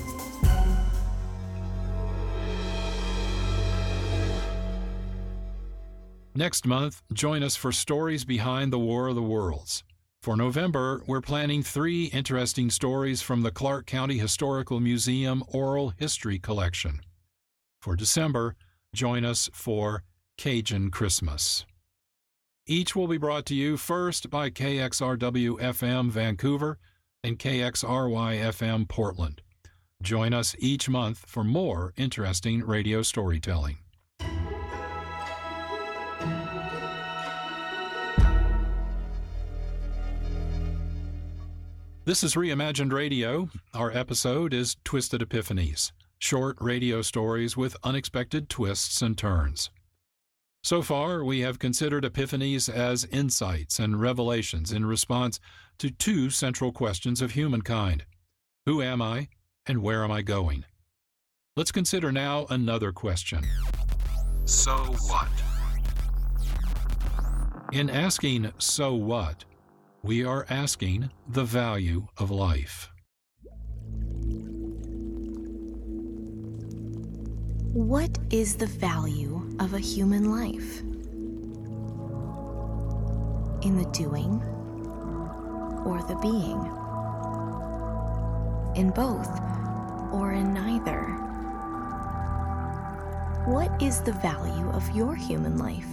Next 6.37 6.67
month, 6.67 7.01
join 7.13 7.43
us 7.43 7.55
for 7.55 7.71
Stories 7.71 8.25
Behind 8.25 8.73
the 8.73 8.77
War 8.77 9.07
of 9.07 9.15
the 9.15 9.21
Worlds. 9.21 9.85
For 10.21 10.35
November, 10.35 11.01
we're 11.07 11.21
planning 11.21 11.63
three 11.63 12.07
interesting 12.07 12.69
stories 12.69 13.21
from 13.21 13.41
the 13.41 13.51
Clark 13.51 13.85
County 13.85 14.17
Historical 14.17 14.81
Museum 14.81 15.45
Oral 15.47 15.93
History 15.97 16.37
Collection. 16.37 16.99
For 17.79 17.95
December, 17.95 18.57
join 18.93 19.23
us 19.23 19.49
for 19.53 20.03
Cajun 20.37 20.91
Christmas. 20.91 21.65
Each 22.67 22.97
will 22.97 23.07
be 23.07 23.17
brought 23.17 23.45
to 23.45 23.55
you 23.55 23.77
first 23.77 24.29
by 24.29 24.49
KXRW 24.49 25.61
FM 25.61 26.09
Vancouver 26.09 26.79
and 27.23 27.39
KXRY 27.39 28.41
FM 28.41 28.89
Portland. 28.89 29.41
Join 30.03 30.33
us 30.33 30.53
each 30.59 30.89
month 30.89 31.19
for 31.19 31.45
more 31.45 31.93
interesting 31.95 32.61
radio 32.61 33.03
storytelling. 33.03 33.77
This 42.05 42.23
is 42.23 42.35
Reimagined 42.35 42.93
Radio. 42.93 43.49
Our 43.73 43.89
episode 43.89 44.53
is 44.53 44.77
Twisted 44.83 45.21
Epiphanies, 45.21 45.91
short 46.19 46.55
radio 46.61 47.01
stories 47.01 47.57
with 47.57 47.75
unexpected 47.83 48.47
twists 48.47 49.01
and 49.01 49.17
turns. 49.17 49.71
So 50.63 50.83
far, 50.83 51.23
we 51.23 51.39
have 51.39 51.57
considered 51.57 52.03
epiphanies 52.03 52.71
as 52.71 53.05
insights 53.05 53.79
and 53.79 53.99
revelations 53.99 54.71
in 54.71 54.85
response 54.85 55.39
to 55.79 55.89
two 55.89 56.29
central 56.29 56.71
questions 56.71 57.23
of 57.23 57.31
humankind 57.31 58.05
Who 58.67 58.83
am 58.83 59.01
I, 59.01 59.29
and 59.65 59.81
where 59.81 60.03
am 60.03 60.11
I 60.11 60.21
going? 60.21 60.63
Let's 61.57 61.71
consider 61.71 62.11
now 62.11 62.45
another 62.51 62.91
question 62.91 63.43
So 64.45 64.75
what? 65.07 65.29
In 67.73 67.89
asking, 67.89 68.51
So 68.59 68.93
what? 68.93 69.43
We 70.05 70.23
are 70.23 70.45
asking 70.51 71.09
the 71.27 71.43
value 71.43 72.05
of 72.19 72.29
life. 72.29 72.89
What 77.73 78.15
is 78.29 78.55
the 78.55 78.67
value 78.67 79.41
of 79.59 79.73
a 79.73 79.79
human 79.79 80.29
life? 80.29 80.81
In 83.65 83.77
the 83.77 83.89
doing 83.93 84.43
or 85.87 86.03
the 86.07 86.19
being? 86.21 86.61
In 88.75 88.91
both 88.91 89.39
or 90.13 90.33
in 90.33 90.53
neither? 90.53 91.01
What 93.47 93.81
is 93.81 94.01
the 94.01 94.13
value 94.13 94.69
of 94.69 94.87
your 94.95 95.15
human 95.15 95.57
life? 95.57 95.89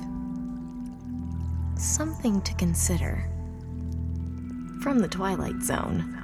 Something 1.78 2.42
to 2.42 2.52
consider 2.56 3.31
from 4.82 4.98
the 4.98 5.06
Twilight 5.06 5.62
Zone. 5.62 6.18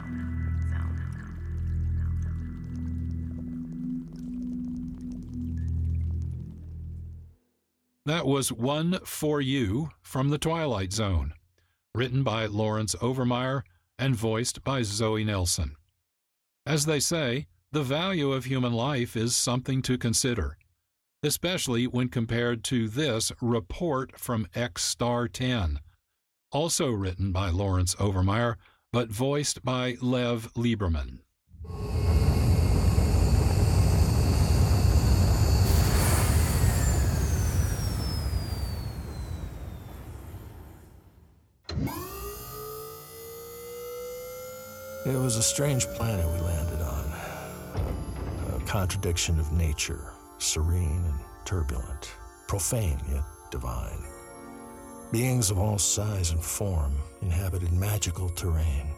That 8.05 8.27
was 8.27 8.51
One 8.51 8.99
for 9.05 9.41
You 9.41 9.91
from 10.03 10.31
the 10.31 10.39
Twilight 10.39 10.93
Zone, 10.93 11.35
written 11.95 12.25
by 12.25 12.47
Lawrence 12.47 12.97
Overmeyer 12.97 13.63
and 13.97 14.17
voiced 14.17 14.65
by 14.65 14.83
Zoe 14.83 15.23
Nelson. 15.23 15.77
As 16.67 16.85
they 16.85 16.99
say, 16.99 17.47
the 17.71 17.85
value 17.85 18.33
of 18.33 18.47
human 18.47 18.73
life 18.73 19.17
is 19.17 19.37
something 19.37 19.83
to 19.83 19.97
consider, 19.97 20.59
especially 21.23 21.87
when 21.87 22.09
compared 22.09 22.65
to 22.65 22.89
this 22.89 23.31
report 23.41 24.19
from 24.19 24.49
X 24.53 24.83
Star 24.83 25.29
10 25.29 25.79
also 26.51 26.91
written 26.91 27.33
by 27.33 27.51
Lawrence 27.51 27.95
Overmeyer, 27.97 28.57
but 28.93 29.09
voiced 29.09 29.65
by 29.65 29.97
Lev 30.01 30.53
Lieberman. 30.55 31.21
It 45.07 45.17
was 45.17 45.37
a 45.37 45.43
strange 45.43 45.87
planet 45.87 46.27
we 46.27 46.41
landed 46.41 46.83
on. 46.83 47.13
A 48.55 48.61
contradiction 48.67 49.41
of 49.41 49.53
nature, 49.53 50.13
serene 50.37 51.03
and 51.05 51.19
turbulent, 51.47 52.13
profane 52.47 53.01
yet 53.11 53.25
divine. 53.51 54.18
Beings 55.11 55.51
of 55.51 55.59
all 55.59 55.79
size 55.79 56.33
and 56.33 56.45
form 56.45 56.95
inhabited 57.23 57.73
magical 57.73 58.29
terrain, 58.29 58.89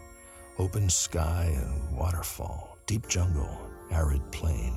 open 0.59 0.89
sky 0.89 1.49
and 1.55 1.97
waterfall, 1.97 2.77
deep 2.85 3.07
jungle, 3.07 3.61
arid 3.91 4.21
plain. 4.33 4.73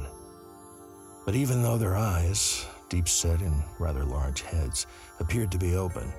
But 1.27 1.35
even 1.35 1.61
though 1.61 1.77
their 1.77 1.97
eyes, 1.97 2.65
deep 2.89 3.09
set 3.09 3.41
in 3.41 3.65
rather 3.81 4.05
large 4.05 4.43
heads, 4.43 4.87
appeared 5.19 5.51
to 5.51 5.59
be 5.59 5.75
open, 5.75 6.13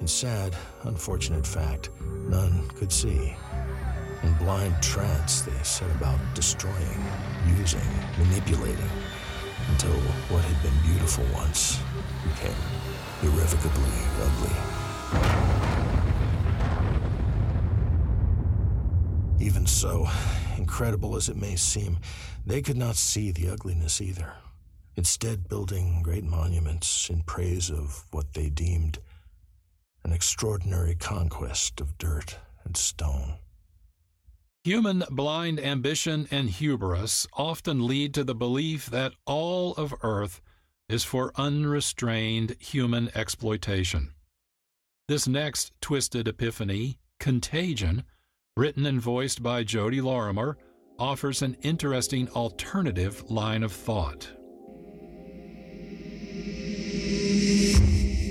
in 0.00 0.06
sad, 0.06 0.54
unfortunate 0.84 1.44
fact, 1.44 1.90
none 2.28 2.68
could 2.76 2.92
see. 2.92 3.34
In 4.22 4.34
blind 4.34 4.80
trance, 4.80 5.40
they 5.40 5.62
set 5.64 5.90
about 5.96 6.20
destroying, 6.32 7.04
using, 7.58 7.80
manipulating, 8.18 8.90
until 9.70 9.94
what 10.30 10.44
had 10.44 10.62
been 10.62 10.92
beautiful 10.92 11.24
once 11.34 11.80
became 12.22 12.54
irrevocably 13.24 13.94
ugly. 14.20 14.56
Even 19.44 19.66
so, 19.66 20.06
incredible 20.58 21.16
as 21.16 21.28
it 21.28 21.36
may 21.36 21.56
seem, 21.56 21.98
they 22.46 22.62
could 22.62 22.76
not 22.76 22.96
see 22.96 23.30
the 23.30 23.48
ugliness 23.48 24.00
either, 24.00 24.32
instead, 24.96 25.48
building 25.48 26.00
great 26.02 26.24
monuments 26.24 27.08
in 27.10 27.22
praise 27.22 27.70
of 27.70 28.06
what 28.10 28.34
they 28.34 28.48
deemed 28.48 28.98
an 30.04 30.12
extraordinary 30.12 30.94
conquest 30.94 31.80
of 31.80 31.96
dirt 31.96 32.38
and 32.64 32.76
stone. 32.76 33.34
Human 34.64 35.04
blind 35.10 35.60
ambition 35.60 36.26
and 36.30 36.48
hubris 36.48 37.26
often 37.34 37.86
lead 37.86 38.14
to 38.14 38.24
the 38.24 38.34
belief 38.34 38.86
that 38.86 39.12
all 39.26 39.74
of 39.74 39.94
Earth 40.02 40.40
is 40.88 41.04
for 41.04 41.32
unrestrained 41.36 42.56
human 42.58 43.10
exploitation. 43.14 44.10
This 45.08 45.28
next 45.28 45.72
twisted 45.80 46.28
epiphany, 46.28 46.98
Contagion, 47.20 48.04
written 48.56 48.86
and 48.86 49.00
voiced 49.00 49.42
by 49.42 49.64
Jody 49.64 50.00
Lorimer, 50.00 50.56
offers 50.98 51.42
an 51.42 51.56
interesting 51.62 52.28
alternative 52.30 53.30
line 53.30 53.62
of 53.62 53.72
thought. 53.72 54.30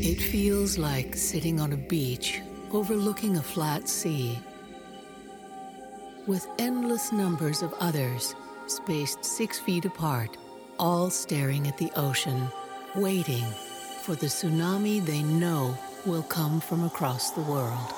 It 0.06 0.22
feels 0.22 0.78
like 0.78 1.16
sitting 1.16 1.60
on 1.60 1.74
a 1.74 1.78
beach 1.78 2.42
overlooking 2.72 3.38
a 3.38 3.42
flat 3.42 3.88
sea 3.88 4.40
with 6.28 6.48
endless 6.58 7.12
numbers 7.12 7.62
of 7.62 7.74
others 7.80 8.36
spaced 8.68 9.26
six 9.26 9.60
feet 9.60 9.86
apart, 9.86 10.38
all 10.84 11.10
staring 11.10 11.66
at 11.66 11.78
the 11.78 11.90
ocean, 11.96 12.46
waiting 12.94 13.46
for 14.02 14.16
the 14.16 14.26
tsunami 14.26 15.00
they 15.06 15.24
know 15.24 15.74
will 16.06 16.24
come 16.24 16.60
from 16.60 16.84
across 16.84 17.32
the 17.32 17.42
world. 17.44 17.94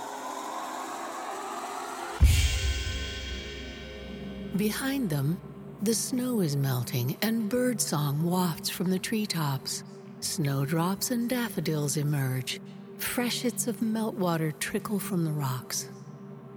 Behind 4.56 5.10
them, 5.10 5.42
the 5.82 5.96
snow 5.96 6.42
is 6.42 6.56
melting 6.56 7.18
and 7.24 7.50
birdsong 7.50 8.22
wafts 8.22 8.70
from 8.70 8.92
the 8.92 9.00
treetops. 9.00 9.84
Snowdrops 10.20 11.10
and 11.10 11.28
daffodils 11.28 11.98
emerge. 11.98 12.62
Freshets 13.00 13.66
of 13.68 13.78
meltwater 13.78 14.58
trickle 14.60 15.00
from 15.00 15.26
the 15.26 15.32
rocks. 15.32 15.90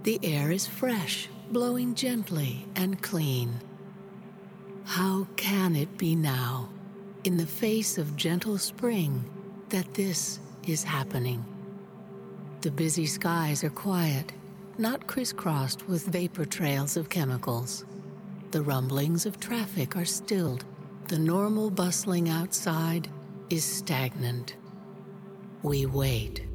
The 0.03 0.19
air 0.21 0.51
is 0.51 0.67
fresh 0.67 1.27
blowing 1.49 1.95
gently 1.95 2.67
and 2.75 3.01
clean. 3.01 3.51
How 4.89 5.27
can 5.35 5.75
it 5.75 5.99
be 5.99 6.15
now, 6.15 6.67
in 7.23 7.37
the 7.37 7.45
face 7.45 7.99
of 7.99 8.15
gentle 8.15 8.57
spring, 8.57 9.23
that 9.69 9.93
this 9.93 10.39
is 10.65 10.83
happening? 10.83 11.45
The 12.61 12.71
busy 12.71 13.05
skies 13.05 13.63
are 13.63 13.69
quiet, 13.69 14.33
not 14.79 15.05
crisscrossed 15.05 15.87
with 15.87 16.07
vapor 16.07 16.43
trails 16.43 16.97
of 16.97 17.07
chemicals. 17.07 17.85
The 18.49 18.63
rumblings 18.63 19.27
of 19.27 19.39
traffic 19.39 19.95
are 19.95 20.05
stilled. 20.05 20.65
The 21.07 21.19
normal 21.19 21.69
bustling 21.69 22.27
outside 22.27 23.09
is 23.51 23.63
stagnant. 23.63 24.55
We 25.61 25.85
wait, 25.85 26.47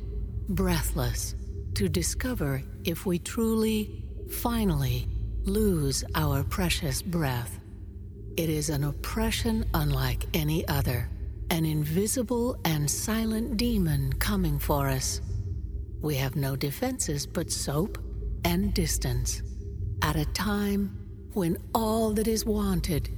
breathless, 0.49 1.37
to 1.75 1.89
discover 1.89 2.65
if 2.83 3.07
we 3.07 3.21
truly 3.21 4.05
finally 4.29 5.07
lose 5.45 6.03
our 6.17 6.43
precious 6.43 7.01
breath. 7.01 7.61
It 8.37 8.49
is 8.49 8.69
an 8.69 8.85
oppression 8.85 9.65
unlike 9.75 10.27
any 10.35 10.67
other, 10.67 11.09
an 11.51 11.65
invisible 11.65 12.59
and 12.65 12.91
silent 12.91 13.57
demon 13.57 14.13
coming 14.15 14.59
for 14.59 14.89
us. 14.89 15.21
We 16.01 16.17
have 16.17 16.35
no 16.35 16.57
defenses 16.57 17.27
but 17.27 17.53
soap 17.53 17.99
and 18.45 18.75
distance, 18.75 19.43
at 20.03 20.17
a 20.17 20.25
time 20.33 20.99
when 21.35 21.59
all 21.75 22.11
that 22.15 22.27
is 22.27 22.45
wanted 22.45 23.09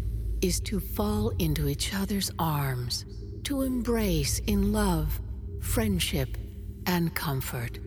is 0.43 0.61
to 0.61 0.81
fall 0.81 1.31
into 1.39 1.69
each 1.69 1.95
other's 1.95 2.31
arms, 2.39 3.07
to 3.45 3.62
embrace 3.62 4.41
in 4.41 4.73
love, 4.73 5.21
friendship, 5.61 6.37
and 6.87 7.14
comfort 7.14 7.79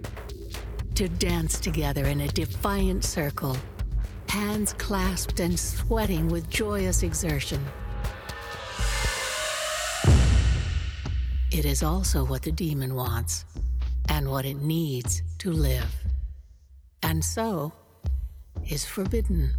to 1.00 1.08
dance 1.08 1.62
together 1.62 2.08
in 2.08 2.20
a 2.20 2.28
defiant 2.28 3.06
circle, 3.06 3.56
hands 4.30 4.74
clasped 4.74 5.40
and 5.40 5.60
sweating 5.60 6.28
with 6.28 6.50
joyous 6.50 7.04
exertion. 7.04 7.64
It 11.52 11.66
is 11.66 11.84
also 11.84 12.24
what 12.24 12.44
the 12.44 12.52
demon 12.52 12.96
wants 12.96 13.46
and 14.08 14.30
what 14.30 14.46
it 14.46 14.58
needs 14.58 15.24
to 15.40 15.52
live. 15.52 15.94
And 17.02 17.26
so 17.26 17.74
is 18.70 18.86
forbidden. 18.86 19.52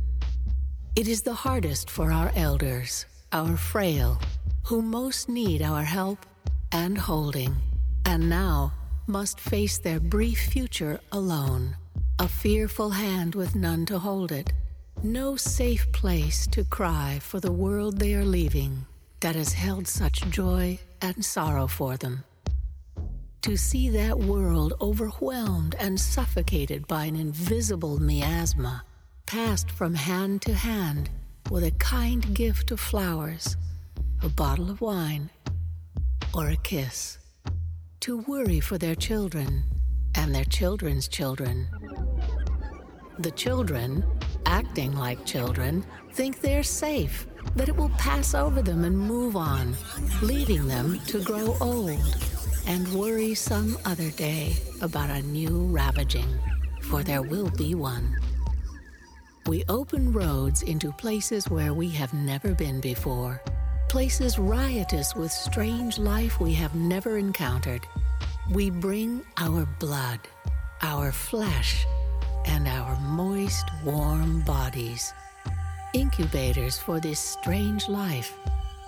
It 0.97 1.09
is 1.09 1.23
the 1.23 1.35
hardest 1.35 1.91
for 1.91 2.13
our 2.13 2.31
elders, 2.37 3.07
our 3.33 3.57
frail, 3.57 4.21
who 4.67 4.83
most 4.83 5.29
need 5.29 5.63
our 5.63 5.83
help 5.83 6.27
and 6.73 6.97
holding. 6.97 7.57
And 8.05 8.29
now, 8.31 8.73
must 9.07 9.41
face 9.41 9.79
their 9.79 9.99
brief 9.99 10.39
future 10.39 11.01
alone, 11.11 11.77
a 12.19 12.29
fearful 12.29 12.91
hand 12.91 13.35
with 13.35 13.57
none 13.57 13.85
to 13.87 13.99
hold 13.99 14.31
it, 14.31 14.53
no 15.03 15.37
safe 15.37 15.91
place 15.93 16.47
to 16.49 16.65
cry 16.65 17.19
for 17.23 17.41
the 17.41 17.53
world 17.53 17.99
they 17.99 18.15
are 18.15 18.25
leaving 18.25 18.85
that 19.21 19.35
has 19.35 19.53
held 19.53 19.87
such 19.87 20.29
joy 20.31 20.79
and 21.01 21.25
sorrow 21.25 21.67
for 21.67 21.97
them. 21.97 22.25
To 23.43 23.57
see 23.57 23.89
that 23.91 24.19
world 24.19 24.75
overwhelmed 24.81 25.75
and 25.79 25.99
suffocated 25.99 26.87
by 26.87 27.07
an 27.07 27.17
invisible 27.17 27.99
miasma, 27.99 28.85
passed 29.25 29.71
from 29.71 29.95
hand 29.95 30.43
to 30.43 30.53
hand 30.53 31.09
with 31.51 31.65
a 31.65 31.71
kind 31.73 32.35
gift 32.35 32.71
of 32.71 32.81
flowers, 32.81 33.57
a 34.23 34.29
bottle 34.29 34.71
of 34.71 34.81
wine, 34.81 35.31
or 36.35 36.49
a 36.49 36.57
kiss 36.57 37.19
to 38.01 38.19
worry 38.19 38.61
for 38.61 38.77
their 38.77 38.95
children 38.95 39.65
and 40.15 40.35
their 40.35 40.45
children's 40.45 41.09
children. 41.09 41.69
The 43.19 43.31
children, 43.31 44.05
acting 44.47 44.97
like 44.97 45.25
children, 45.25 45.85
think 46.13 46.41
they're 46.41 46.63
safe, 46.63 47.27
that 47.57 47.69
it 47.69 47.77
will 47.77 47.91
pass 47.91 48.35
over 48.35 48.63
them 48.63 48.85
and 48.85 48.99
move 48.99 49.37
on, 49.37 49.75
leaving 50.23 50.67
them 50.69 51.01
to 51.07 51.23
grow 51.23 51.57
old 51.61 52.01
and 52.67 52.87
worry 52.93 53.35
some 53.35 53.77
other 53.85 54.11
day 54.11 54.57
about 54.81 55.11
a 55.11 55.23
new 55.23 55.67
ravaging, 55.67 56.39
for 56.83 57.03
there 57.03 57.23
will 57.23 57.51
be 57.51 57.75
one. 57.75 58.17
We 59.47 59.65
open 59.69 60.13
roads 60.13 60.63
into 60.63 60.93
places 60.93 61.49
where 61.49 61.75
we 61.75 61.89
have 61.91 62.13
never 62.13 62.55
been 62.55 62.81
before 62.81 63.43
places 63.91 64.39
riotous 64.39 65.17
with 65.17 65.33
strange 65.33 65.99
life 65.99 66.39
we 66.39 66.53
have 66.55 66.77
never 66.77 67.19
encountered. 67.19 67.85
We 68.53 68.71
bring 68.71 69.21
our 69.37 69.67
blood, 69.81 70.21
our 70.81 71.11
flesh, 71.11 71.85
and 72.47 72.67
our 72.69 72.97
moist, 73.01 73.71
warm 73.85 74.41
bodies, 74.43 75.15
incubators 75.95 76.79
for 76.79 77.01
this 77.01 77.21
strange 77.21 77.89
life, 77.89 78.37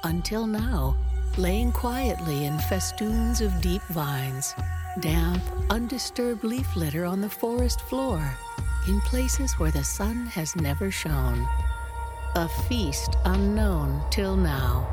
until 0.05 0.47
now, 0.47 0.97
laying 1.37 1.73
quietly 1.73 2.45
in 2.45 2.59
festoons 2.61 3.41
of 3.41 3.61
deep 3.61 3.83
vines, 3.91 4.55
damp, 5.01 5.43
undisturbed 5.71 6.45
leaf 6.45 6.77
litter 6.77 7.05
on 7.05 7.21
the 7.21 7.31
forest 7.31 7.81
floor, 7.83 8.23
in 8.89 9.01
places 9.03 9.53
where 9.55 9.71
the 9.71 9.85
sun 9.85 10.27
has 10.27 10.57
never 10.57 10.91
shone 10.91 11.47
a 12.35 12.49
feast 12.49 13.17
unknown 13.27 14.03
till 14.11 14.37
now. 14.37 14.89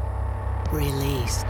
Released. 0.72 1.46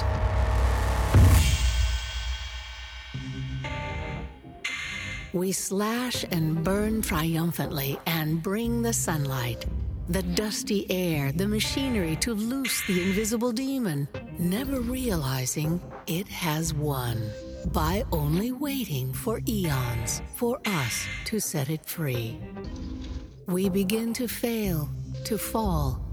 We 5.31 5.51
slash 5.51 6.25
and 6.31 6.63
burn 6.63 7.03
triumphantly 7.03 7.99
and 8.07 8.41
bring 8.41 8.81
the 8.81 8.93
sunlight, 8.93 9.63
the 10.07 10.23
dusty 10.23 10.89
air, 10.89 11.31
the 11.31 11.47
machinery 11.47 12.15
to 12.21 12.33
loose 12.33 12.81
the 12.87 13.03
invisible 13.03 13.51
demon, 13.51 14.07
never 14.39 14.79
realizing 14.79 15.79
it 16.07 16.27
has 16.29 16.73
won 16.73 17.29
by 17.67 18.03
only 18.11 18.51
waiting 18.51 19.13
for 19.13 19.39
eons 19.47 20.23
for 20.35 20.59
us 20.65 21.05
to 21.25 21.39
set 21.39 21.69
it 21.69 21.85
free. 21.85 22.39
We 23.45 23.69
begin 23.69 24.13
to 24.13 24.27
fail, 24.27 24.89
to 25.25 25.37
fall, 25.37 26.03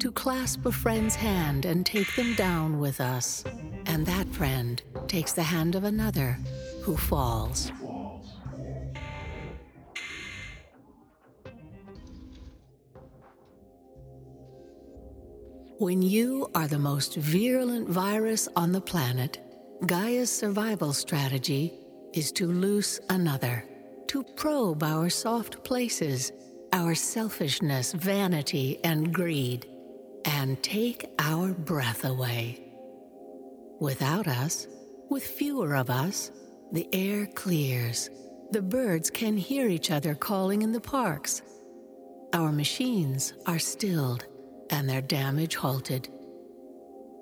to 0.00 0.12
clasp 0.12 0.66
a 0.66 0.72
friend's 0.72 1.14
hand 1.14 1.64
and 1.64 1.86
take 1.86 2.14
them 2.14 2.34
down 2.34 2.78
with 2.78 3.00
us. 3.00 3.42
And 3.86 4.04
that 4.04 4.28
friend 4.28 4.82
takes 5.08 5.32
the 5.32 5.42
hand 5.42 5.76
of 5.76 5.84
another 5.84 6.38
who 6.82 6.98
falls. 6.98 7.72
When 15.80 16.02
you 16.02 16.50
are 16.54 16.68
the 16.68 16.78
most 16.78 17.16
virulent 17.16 17.88
virus 17.88 18.50
on 18.54 18.70
the 18.70 18.82
planet, 18.82 19.40
Gaia's 19.86 20.30
survival 20.30 20.92
strategy 20.92 21.72
is 22.12 22.32
to 22.32 22.52
loose 22.52 23.00
another, 23.08 23.64
to 24.08 24.22
probe 24.22 24.82
our 24.82 25.08
soft 25.08 25.64
places, 25.64 26.32
our 26.74 26.94
selfishness, 26.94 27.94
vanity, 27.94 28.78
and 28.84 29.14
greed, 29.14 29.64
and 30.26 30.62
take 30.62 31.06
our 31.18 31.54
breath 31.54 32.04
away. 32.04 32.62
Without 33.80 34.28
us, 34.28 34.66
with 35.08 35.26
fewer 35.26 35.76
of 35.76 35.88
us, 35.88 36.30
the 36.72 36.86
air 36.92 37.24
clears. 37.24 38.10
The 38.50 38.60
birds 38.60 39.08
can 39.08 39.38
hear 39.38 39.66
each 39.66 39.90
other 39.90 40.14
calling 40.14 40.60
in 40.60 40.72
the 40.72 40.80
parks. 40.82 41.40
Our 42.34 42.52
machines 42.52 43.32
are 43.46 43.58
stilled 43.58 44.26
and 44.70 44.88
their 44.88 45.02
damage 45.02 45.56
halted. 45.56 46.08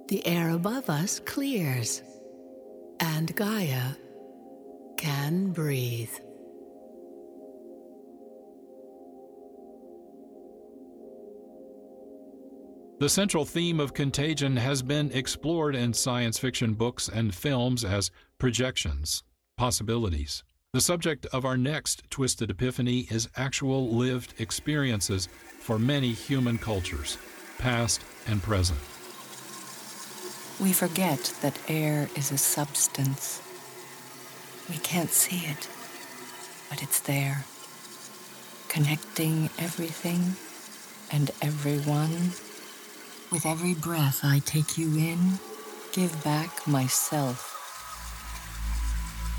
The 0.09 0.27
air 0.27 0.51
above 0.51 0.89
us 0.89 1.21
clears, 1.21 2.03
and 3.01 3.35
Gaia 3.35 3.95
can 4.97 5.53
breathe. 5.53 6.13
The 13.01 13.09
central 13.09 13.45
theme 13.45 13.79
of 13.79 13.95
contagion 13.95 14.57
has 14.57 14.83
been 14.83 15.13
explored 15.13 15.77
in 15.77 15.93
science 15.93 16.37
fiction 16.37 16.75
books 16.75 17.09
and 17.09 17.33
films 17.33 17.85
as 17.85 18.11
projections, 18.39 19.23
possibilities. 19.57 20.43
The 20.73 20.81
subject 20.81 21.25
of 21.27 21.45
our 21.45 21.57
next 21.57 22.03
Twisted 22.11 22.51
Epiphany 22.51 23.07
is 23.09 23.29
actual 23.37 23.89
lived 23.89 24.35
experiences 24.41 25.29
for 25.61 25.79
many 25.79 26.13
human 26.13 26.59
cultures, 26.59 27.19
past 27.59 28.05
and 28.27 28.43
present. 28.43 28.79
We 30.61 30.73
forget 30.73 31.35
that 31.43 31.59
air 31.69 32.09
is 32.17 32.33
a 32.33 32.39
substance. 32.39 33.43
We 34.69 34.77
can't 34.79 35.11
see 35.11 35.47
it, 35.47 35.69
but 36.69 36.83
it's 36.83 37.01
there, 37.01 37.45
connecting 38.69 39.51
everything 39.59 40.37
and 41.13 41.31
everyone. 41.41 42.33
With 43.31 43.45
every 43.45 43.75
breath 43.75 44.21
I 44.25 44.41
take 44.41 44.79
you 44.79 44.97
in, 44.97 45.39
give 45.93 46.25
back 46.25 46.67
myself. 46.67 47.55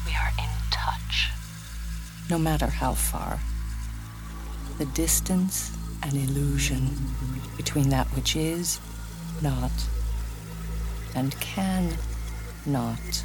We 0.05 0.13
are 0.13 0.31
in 0.37 0.53
touch, 0.71 1.29
no 2.29 2.37
matter 2.37 2.67
how 2.67 2.93
far. 2.93 3.39
The 4.77 4.85
distance, 4.85 5.77
an 6.03 6.15
illusion 6.15 6.89
between 7.57 7.89
that 7.89 8.07
which 8.07 8.35
is 8.35 8.79
not 9.41 9.71
and 11.15 11.37
can 11.39 11.93
not 12.65 13.23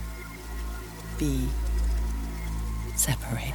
be 1.18 1.49
separated. 2.97 3.55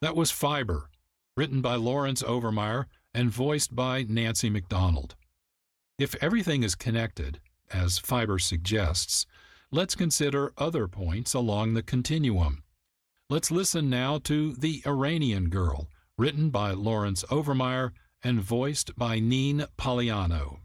That 0.00 0.16
was 0.16 0.30
Fiber, 0.30 0.90
written 1.34 1.62
by 1.62 1.76
Lawrence 1.76 2.22
Overmeyer 2.22 2.84
and 3.14 3.30
voiced 3.30 3.74
by 3.74 4.04
Nancy 4.06 4.50
McDonald. 4.50 5.14
If 5.98 6.14
everything 6.20 6.62
is 6.62 6.74
connected, 6.74 7.40
as 7.72 7.98
Fiber 7.98 8.38
suggests, 8.38 9.26
let's 9.70 9.94
consider 9.94 10.52
other 10.58 10.88
points 10.88 11.34
along 11.34 11.74
the 11.74 11.82
continuum. 11.82 12.62
Let's 13.30 13.50
listen 13.50 13.88
now 13.88 14.18
to 14.24 14.52
The 14.54 14.82
Iranian 14.86 15.48
Girl, 15.48 15.88
written 16.18 16.50
by 16.50 16.72
Lawrence 16.72 17.24
Overmeyer 17.30 17.92
and 18.22 18.40
voiced 18.40 18.96
by 18.96 19.18
Neen 19.18 19.66
Poliano. 19.78 20.58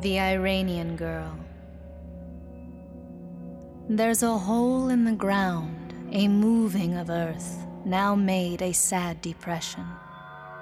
The 0.00 0.20
Iranian 0.20 0.96
Girl. 0.96 1.36
There's 3.88 4.22
a 4.22 4.38
hole 4.38 4.88
in 4.88 5.04
the 5.04 5.12
ground, 5.12 5.92
a 6.12 6.28
moving 6.28 6.96
of 6.96 7.10
earth, 7.10 7.66
now 7.84 8.14
made 8.14 8.62
a 8.62 8.72
sad 8.72 9.20
depression, 9.20 9.84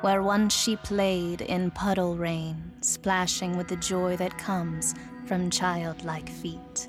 where 0.01 0.23
once 0.23 0.57
she 0.57 0.77
played 0.77 1.43
in 1.43 1.71
puddle 1.71 2.17
rain, 2.17 2.73
splashing 2.81 3.57
with 3.57 3.69
the 3.69 3.77
joy 3.77 4.17
that 4.17 4.39
comes 4.39 4.95
from 5.27 5.51
childlike 5.51 6.29
feet. 6.29 6.89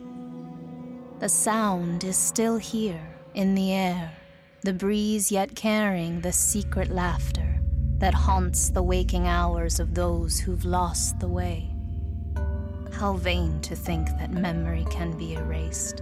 The 1.20 1.30
sound 1.30 2.03
is 2.03 2.18
still 2.18 2.57
here, 2.57 3.05
in 3.34 3.53
the 3.53 3.74
air, 3.74 4.12
the 4.64 4.74
breeze 4.74 5.32
yet 5.32 5.55
carrying 5.55 6.22
the 6.22 6.32
secret 6.32 6.89
laughter 6.89 7.59
that 7.97 8.14
haunts 8.14 8.70
the 8.70 8.82
waking 8.82 9.28
hours 9.28 9.80
of 9.80 9.93
those 9.93 10.39
who've 10.39 10.66
lost 10.66 11.20
the 11.20 11.28
way. 11.28 11.70
How 12.91 13.14
vain 13.14 13.59
to 13.62 13.76
think 13.76 14.07
that 14.18 14.32
memory 14.32 14.86
can 14.89 15.18
be 15.18 15.34
erased. 15.36 16.01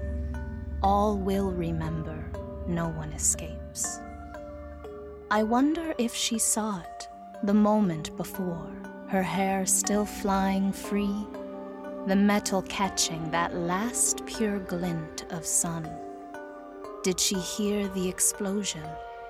All 0.81 1.17
will 1.17 1.51
remember, 1.51 2.23
no 2.67 2.87
one 2.89 3.11
escapes. 3.13 3.99
I 5.31 5.43
wonder 5.43 5.93
if 5.97 6.15
she 6.15 6.39
saw 6.39 6.79
it 6.79 7.07
the 7.43 7.53
moment 7.53 8.17
before, 8.17 8.71
her 9.09 9.21
hair 9.21 9.65
still 9.65 10.05
flying 10.05 10.71
free, 10.71 11.27
the 12.07 12.15
metal 12.15 12.61
catching 12.63 13.29
that 13.31 13.53
last 13.53 14.25
pure 14.25 14.59
glint 14.59 15.25
of 15.31 15.45
sun. 15.45 15.87
Did 17.03 17.19
she 17.19 17.35
hear 17.35 17.87
the 17.89 18.09
explosion 18.09 18.83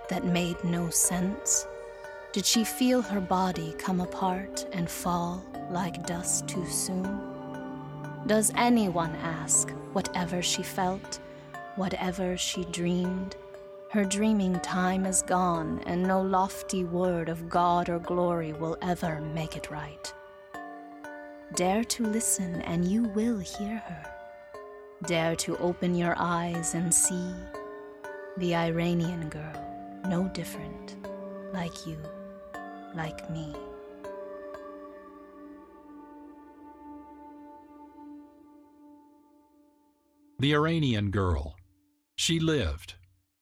that 0.09 0.23
made 0.23 0.63
no 0.63 0.89
sense? 0.89 1.67
Did 2.31 2.45
she 2.45 2.63
feel 2.63 3.01
her 3.01 3.21
body 3.21 3.73
come 3.77 3.99
apart 3.99 4.67
and 4.71 4.89
fall 4.89 5.43
like 5.69 6.05
dust 6.05 6.47
too 6.47 6.65
soon? 6.65 7.19
Does 8.25 8.51
anyone 8.55 9.15
ask 9.17 9.71
whatever 9.91 10.41
she 10.41 10.63
felt? 10.63 11.19
whatever 11.79 12.35
she 12.35 12.65
dreamed. 12.65 13.37
Her 13.89 14.05
dreaming 14.05 14.59
time 14.59 15.05
is 15.07 15.23
gone, 15.23 15.81
and 15.87 16.03
no 16.03 16.21
lofty 16.21 16.83
word 16.83 17.27
of 17.27 17.49
God 17.49 17.89
or 17.89 17.97
glory 17.97 18.53
will 18.53 18.77
ever 18.83 19.19
make 19.19 19.57
it 19.57 19.71
right. 19.71 20.13
Dare 21.55 21.83
to 21.83 22.03
listen, 22.03 22.61
and 22.61 22.85
you 22.85 23.03
will 23.15 23.39
hear 23.39 23.77
her. 23.77 24.03
Dare 25.07 25.35
to 25.37 25.57
open 25.57 25.95
your 25.95 26.13
eyes 26.19 26.75
and 26.75 26.93
see 26.93 27.33
the 28.37 28.55
Iranian 28.55 29.27
girl, 29.27 30.01
no 30.07 30.27
different, 30.27 30.97
like 31.51 31.87
you, 31.87 31.97
like 32.93 33.27
me. 33.31 33.55
The 40.37 40.53
Iranian 40.53 41.09
Girl 41.09 41.55
she 42.19 42.37
lived, 42.37 42.95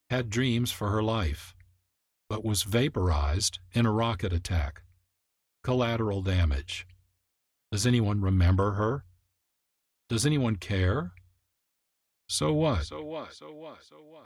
had 0.10 0.30
dreams 0.30 0.72
for 0.72 0.89
her 0.89 1.03
life, 1.03 1.55
but 2.30 2.45
was 2.45 2.64
vaporized 2.64 3.60
in 3.74 3.86
a 3.86 3.91
rocket 3.91 4.34
attack. 4.34 4.82
Collateral 5.64 6.22
damage. 6.22 6.88
Does 7.72 7.86
anyone 7.86 8.22
remember 8.22 8.72
her? 8.72 9.03
Does 10.10 10.26
anyone 10.26 10.55
care? 10.55 11.12
So 12.30 12.53
what? 12.53 12.86
So 12.86 13.03
what? 13.03 13.34
So 13.34 13.51
what? 13.51 13.84
So 13.84 13.97
what? 13.97 14.26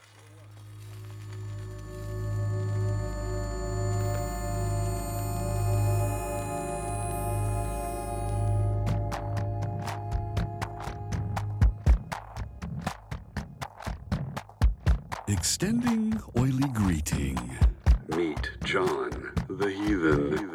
Extending 15.31 16.21
oily 16.37 16.67
greeting. 16.73 17.37
Meet 18.09 18.51
John, 18.65 19.31
the 19.47 19.71
heathen. 19.71 20.49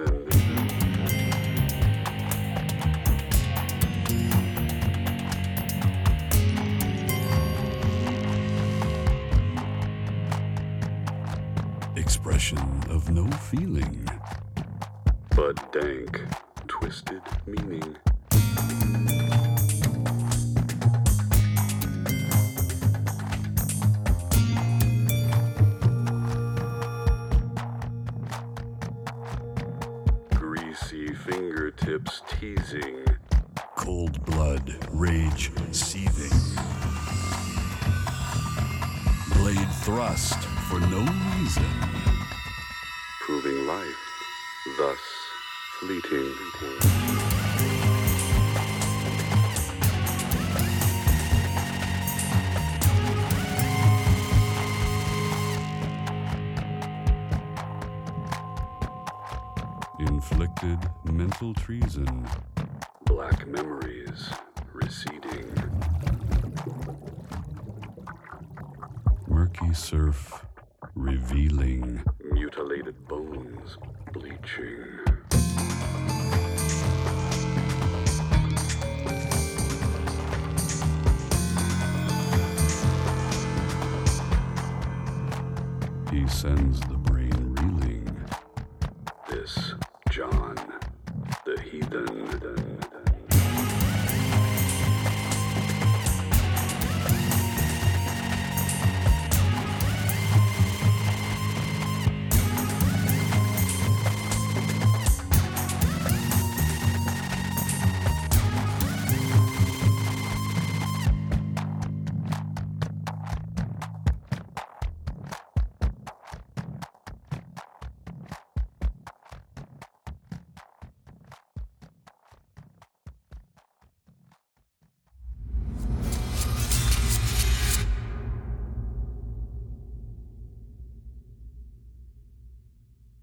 Expression 11.96 12.58
of 12.90 13.10
no 13.10 13.26
feeling. 13.48 14.06
But 15.34 15.72
dank, 15.72 16.20
twisted 16.68 17.22
meaning. 17.46 17.96
Thrust 40.06 40.44
for 40.68 40.78
no 40.78 41.00
reason. 41.36 41.66
Proving 43.22 43.66
life, 43.66 43.98
thus 44.78 45.00
fleeting. 45.80 46.32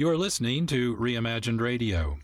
You're 0.03 0.17
listening 0.17 0.67
to 0.67 0.97
Reimagined 0.97 1.61
Radio. 1.61 2.19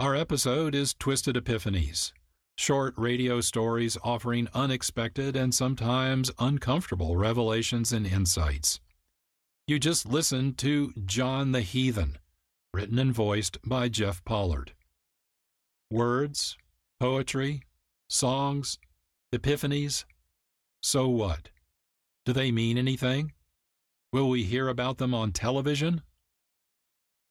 Our 0.00 0.16
episode 0.16 0.74
is 0.74 0.92
Twisted 0.92 1.36
Epiphanies, 1.36 2.10
short 2.56 2.94
radio 2.96 3.40
stories 3.40 3.96
offering 4.02 4.48
unexpected 4.52 5.36
and 5.36 5.54
sometimes 5.54 6.32
uncomfortable 6.40 7.16
revelations 7.16 7.92
and 7.92 8.08
insights. 8.08 8.80
You 9.68 9.78
just 9.78 10.06
listened 10.06 10.58
to 10.58 10.92
John 11.04 11.52
the 11.52 11.60
Heathen, 11.60 12.18
written 12.74 12.98
and 12.98 13.14
voiced 13.14 13.58
by 13.64 13.88
Jeff 13.88 14.24
Pollard. 14.24 14.72
Words, 15.92 16.56
poetry, 16.98 17.62
songs, 18.08 18.80
epiphanies. 19.32 20.04
So 20.82 21.08
what? 21.08 21.50
Do 22.24 22.32
they 22.32 22.50
mean 22.50 22.76
anything? 22.76 23.30
Will 24.12 24.28
we 24.28 24.42
hear 24.42 24.66
about 24.66 24.98
them 24.98 25.14
on 25.14 25.30
television? 25.30 26.02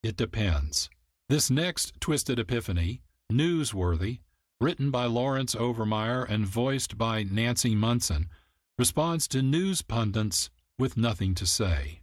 It 0.06 0.18
depends. 0.18 0.91
This 1.30 1.49
next 1.49 1.99
Twisted 1.99 2.38
Epiphany, 2.38 3.01
Newsworthy, 3.34 4.20
written 4.62 4.91
by 4.91 5.06
Lawrence 5.06 5.56
Overmeyer 5.56 6.30
and 6.30 6.45
voiced 6.45 6.95
by 6.95 7.24
Nancy 7.24 7.74
Munson, 7.74 8.30
responds 8.78 9.28
to 9.30 9.41
news 9.41 9.82
pundits 9.82 10.51
with 10.78 10.95
nothing 10.95 11.34
to 11.34 11.47
say. 11.47 12.01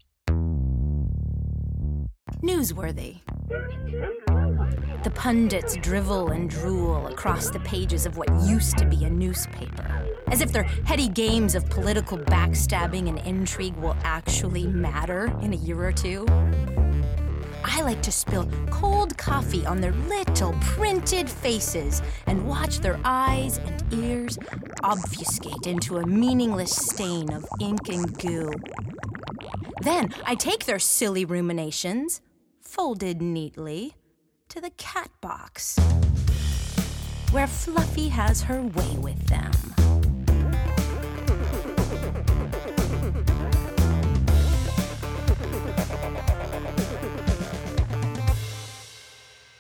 Newsworthy. 2.43 3.21
The 5.05 5.13
pundits 5.15 5.77
drivel 5.77 6.33
and 6.33 6.51
drool 6.51 7.07
across 7.07 7.51
the 7.51 7.61
pages 7.61 8.05
of 8.05 8.17
what 8.17 8.29
used 8.43 8.79
to 8.79 8.85
be 8.85 9.05
a 9.05 9.11
newspaper, 9.11 10.09
as 10.27 10.41
if 10.41 10.51
their 10.51 10.65
heady 10.65 11.07
games 11.07 11.55
of 11.55 11.71
political 11.71 12.19
backstabbing 12.19 13.09
and 13.09 13.21
intrigue 13.21 13.77
will 13.77 13.97
actually 14.03 14.67
matter 14.67 15.27
in 15.41 15.53
a 15.53 15.57
year 15.57 15.81
or 15.85 15.93
two. 15.93 16.27
I 17.65 17.83
like 17.83 18.03
to 18.03 18.13
spill 18.13 18.49
cold 18.71 19.17
coffee 19.17 19.65
on 19.67 19.81
their 19.81 19.93
little 19.93 20.53
printed 20.61 21.29
faces 21.29 22.03
and 22.27 22.47
watch 22.47 22.81
their 22.81 22.99
eyes 23.05 23.59
and 23.59 23.93
ears 23.93 24.39
obfuscate 24.83 25.67
into 25.67 25.99
a 25.99 26.07
meaningless 26.07 26.75
stain 26.75 27.33
of 27.33 27.45
ink 27.61 27.89
and 27.89 28.19
goo. 28.19 28.53
Then 29.83 30.13
I 30.25 30.35
take 30.35 30.65
their 30.65 30.79
silly 30.79 31.25
ruminations, 31.25 32.21
folded 32.61 33.21
neatly, 33.21 33.95
to 34.49 34.61
the 34.61 34.71
cat 34.71 35.11
box, 35.21 35.79
where 37.31 37.47
Fluffy 37.47 38.09
has 38.09 38.43
her 38.43 38.63
way 38.63 38.97
with 38.99 39.27
them. 39.27 39.51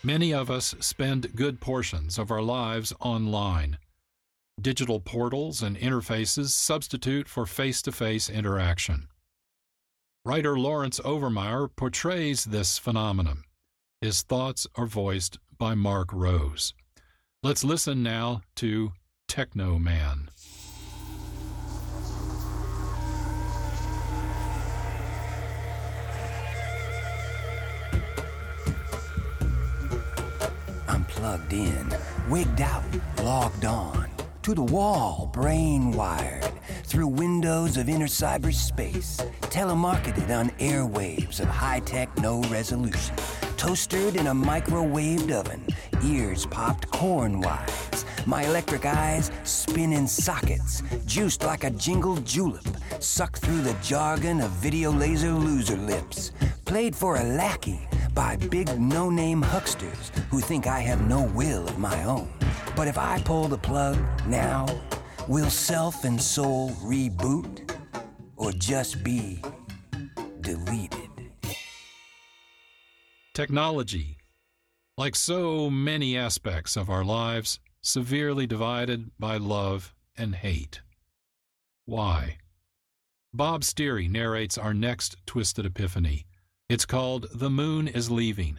Many 0.04 0.34
of 0.34 0.50
us 0.50 0.74
spend 0.80 1.36
good 1.36 1.60
portions 1.60 2.18
of 2.18 2.32
our 2.32 2.42
lives 2.42 2.92
online. 2.98 3.78
Digital 4.60 4.98
portals 4.98 5.62
and 5.62 5.76
interfaces 5.76 6.48
substitute 6.48 7.28
for 7.28 7.46
face 7.46 7.80
to 7.82 7.92
face 7.92 8.28
interaction. 8.28 9.06
Writer 10.24 10.58
Lawrence 10.58 10.98
Overmeyer 11.04 11.68
portrays 11.76 12.46
this 12.46 12.78
phenomenon. 12.78 13.44
His 14.00 14.22
thoughts 14.22 14.66
are 14.74 14.86
voiced 14.86 15.38
by 15.56 15.76
Mark 15.76 16.12
Rose. 16.12 16.74
Let's 17.44 17.62
listen 17.62 18.02
now 18.02 18.42
to 18.56 18.92
Techno 19.28 19.78
Man. 19.78 20.30
Plugged 31.22 31.52
in, 31.52 31.88
wigged 32.28 32.60
out, 32.60 32.82
logged 33.22 33.64
on, 33.64 34.10
to 34.42 34.54
the 34.54 34.62
wall, 34.76 35.30
brain 35.32 35.92
wired, 35.92 36.50
through 36.82 37.06
windows 37.06 37.76
of 37.76 37.88
inner 37.88 38.08
cyberspace, 38.08 39.24
telemarketed 39.42 40.36
on 40.36 40.50
airwaves 40.58 41.38
of 41.38 41.46
high 41.46 41.78
tech, 41.78 42.08
no 42.18 42.42
resolution, 42.50 43.14
toastered 43.56 44.16
in 44.16 44.26
a 44.26 44.34
microwaved 44.34 45.30
oven, 45.30 45.64
ears 46.04 46.44
popped 46.46 46.90
corn 46.90 47.40
wise, 47.40 48.04
my 48.26 48.42
electric 48.46 48.84
eyes 48.84 49.30
spinning 49.44 50.08
sockets, 50.08 50.82
juiced 51.06 51.44
like 51.44 51.62
a 51.62 51.70
jingled 51.70 52.24
julep, 52.26 52.66
sucked 52.98 53.38
through 53.38 53.62
the 53.62 53.76
jargon 53.80 54.40
of 54.40 54.50
video 54.50 54.90
laser 54.90 55.30
loser 55.30 55.76
lips, 55.76 56.32
played 56.64 56.96
for 56.96 57.18
a 57.18 57.22
lackey 57.22 57.88
by 58.14 58.36
big 58.36 58.78
no 58.78 59.10
name 59.10 59.42
hucksters 59.42 60.10
who 60.30 60.40
think 60.40 60.66
I 60.66 60.80
have 60.80 61.06
no 61.08 61.24
will 61.34 61.66
of 61.68 61.78
my 61.78 62.04
own. 62.04 62.32
But 62.76 62.88
if 62.88 62.98
I 62.98 63.20
pull 63.22 63.48
the 63.48 63.58
plug 63.58 63.98
now, 64.26 64.66
will 65.28 65.50
self 65.50 66.04
and 66.04 66.20
soul 66.20 66.70
reboot? 66.82 67.70
Or 68.36 68.50
just 68.52 69.04
be 69.04 69.40
deleted. 70.40 71.10
Technology, 73.34 74.18
like 74.98 75.14
so 75.14 75.70
many 75.70 76.16
aspects 76.16 76.76
of 76.76 76.90
our 76.90 77.04
lives, 77.04 77.60
severely 77.80 78.46
divided 78.46 79.10
by 79.18 79.36
love 79.36 79.94
and 80.16 80.34
hate. 80.34 80.80
Why? 81.84 82.38
Bob 83.32 83.62
Steary 83.62 84.08
narrates 84.08 84.58
our 84.58 84.74
next 84.74 85.16
Twisted 85.24 85.64
Epiphany. 85.64 86.26
It's 86.68 86.86
called 86.86 87.26
The 87.34 87.50
Moon 87.50 87.88
is 87.88 88.10
Leaving 88.10 88.58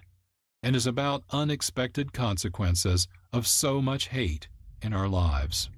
and 0.61 0.75
is 0.75 0.85
about 0.85 1.23
unexpected 1.31 2.13
consequences 2.13 3.07
of 3.31 3.47
so 3.47 3.81
much 3.81 4.09
hate 4.09 4.47
in 4.81 4.93
our 4.93 5.07
lives. 5.07 5.69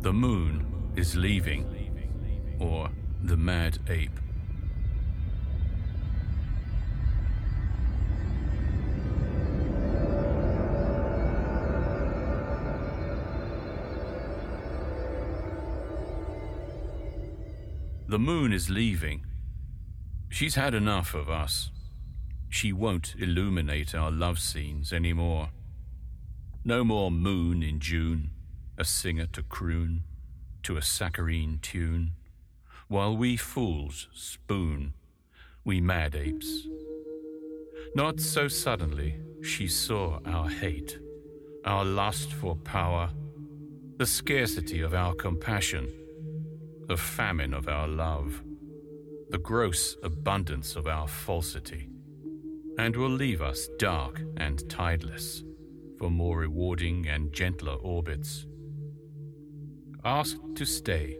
The 0.00 0.12
moon 0.12 0.92
is 0.96 1.16
leaving, 1.16 1.64
or 2.58 2.90
the 3.22 3.36
mad 3.36 3.78
ape. 3.88 4.18
The 18.16 18.20
moon 18.20 18.50
is 18.50 18.70
leaving. 18.70 19.26
She's 20.30 20.54
had 20.54 20.72
enough 20.72 21.12
of 21.12 21.28
us. 21.28 21.70
She 22.48 22.72
won't 22.72 23.14
illuminate 23.18 23.94
our 23.94 24.10
love 24.10 24.38
scenes 24.38 24.90
anymore. 24.90 25.50
No 26.64 26.82
more 26.82 27.10
moon 27.10 27.62
in 27.62 27.78
June, 27.78 28.30
a 28.78 28.86
singer 28.86 29.26
to 29.34 29.42
croon 29.42 30.04
to 30.62 30.78
a 30.78 30.82
saccharine 30.82 31.58
tune, 31.60 32.12
while 32.88 33.14
we 33.14 33.36
fools 33.36 34.08
spoon, 34.14 34.94
we 35.62 35.82
mad 35.82 36.16
apes. 36.16 36.66
Not 37.94 38.18
so 38.18 38.48
suddenly 38.48 39.20
she 39.42 39.68
saw 39.68 40.20
our 40.24 40.48
hate, 40.48 40.98
our 41.66 41.84
lust 41.84 42.32
for 42.32 42.56
power, 42.56 43.10
the 43.98 44.06
scarcity 44.06 44.80
of 44.80 44.94
our 44.94 45.14
compassion 45.14 46.05
the 46.86 46.96
famine 46.96 47.52
of 47.52 47.68
our 47.68 47.88
love, 47.88 48.42
the 49.30 49.38
gross 49.38 49.96
abundance 50.04 50.76
of 50.76 50.86
our 50.86 51.08
falsity, 51.08 51.88
and 52.78 52.94
will 52.94 53.10
leave 53.10 53.42
us 53.42 53.68
dark 53.78 54.20
and 54.36 54.60
tideless 54.68 55.42
for 55.98 56.10
more 56.10 56.38
rewarding 56.38 57.08
and 57.08 57.32
gentler 57.32 57.74
orbits. 57.74 58.46
Asked 60.04 60.54
to 60.54 60.64
stay, 60.64 61.18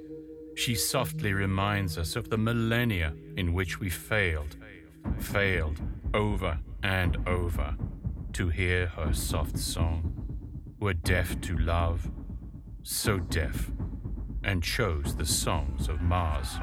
she 0.54 0.74
softly 0.74 1.32
reminds 1.32 1.98
us 1.98 2.14
of 2.14 2.30
the 2.30 2.38
millennia 2.38 3.12
in 3.36 3.52
which 3.52 3.80
we 3.80 3.90
failed, 3.90 4.56
failed 5.18 5.80
over 6.14 6.60
and 6.82 7.16
over 7.26 7.76
to 8.34 8.48
hear 8.48 8.86
her 8.86 9.12
soft 9.12 9.58
song, 9.58 10.12
were 10.78 10.94
deaf 10.94 11.40
to 11.40 11.56
love, 11.58 12.08
so 12.82 13.18
deaf 13.18 13.72
and 14.46 14.62
chose 14.62 15.16
the 15.16 15.26
songs 15.26 15.88
of 15.88 16.00
Mars. 16.00 16.56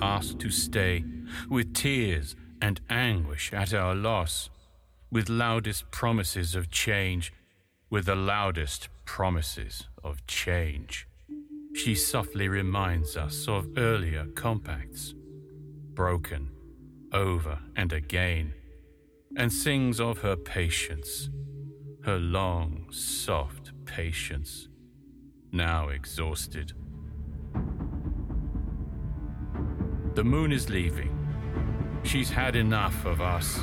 Asked 0.00 0.38
to 0.38 0.50
stay 0.50 1.04
with 1.50 1.74
tears 1.74 2.34
and 2.62 2.80
anguish 2.88 3.52
at 3.52 3.74
our 3.74 3.94
loss, 3.94 4.48
with 5.12 5.28
loudest 5.28 5.90
promises 5.90 6.54
of 6.54 6.70
change, 6.70 7.30
with 7.90 8.06
the 8.06 8.16
loudest 8.16 8.88
promises 9.04 9.86
of 10.02 10.26
change. 10.26 11.06
She 11.74 11.94
softly 11.94 12.48
reminds 12.48 13.18
us 13.18 13.46
of 13.46 13.68
earlier 13.76 14.24
compacts, 14.34 15.14
broken 15.92 16.50
over 17.12 17.58
and 17.76 17.92
again 17.92 18.54
and 19.36 19.52
sings 19.52 20.00
of 20.00 20.18
her 20.18 20.34
patience, 20.34 21.28
her 22.04 22.18
long, 22.18 22.86
soft 22.90 23.72
patience, 23.84 24.68
now 25.52 25.88
exhausted. 25.90 26.72
The 30.14 30.24
moon 30.24 30.52
is 30.52 30.70
leaving. 30.70 31.12
She's 32.02 32.30
had 32.30 32.56
enough 32.56 33.04
of 33.04 33.20
us. 33.20 33.60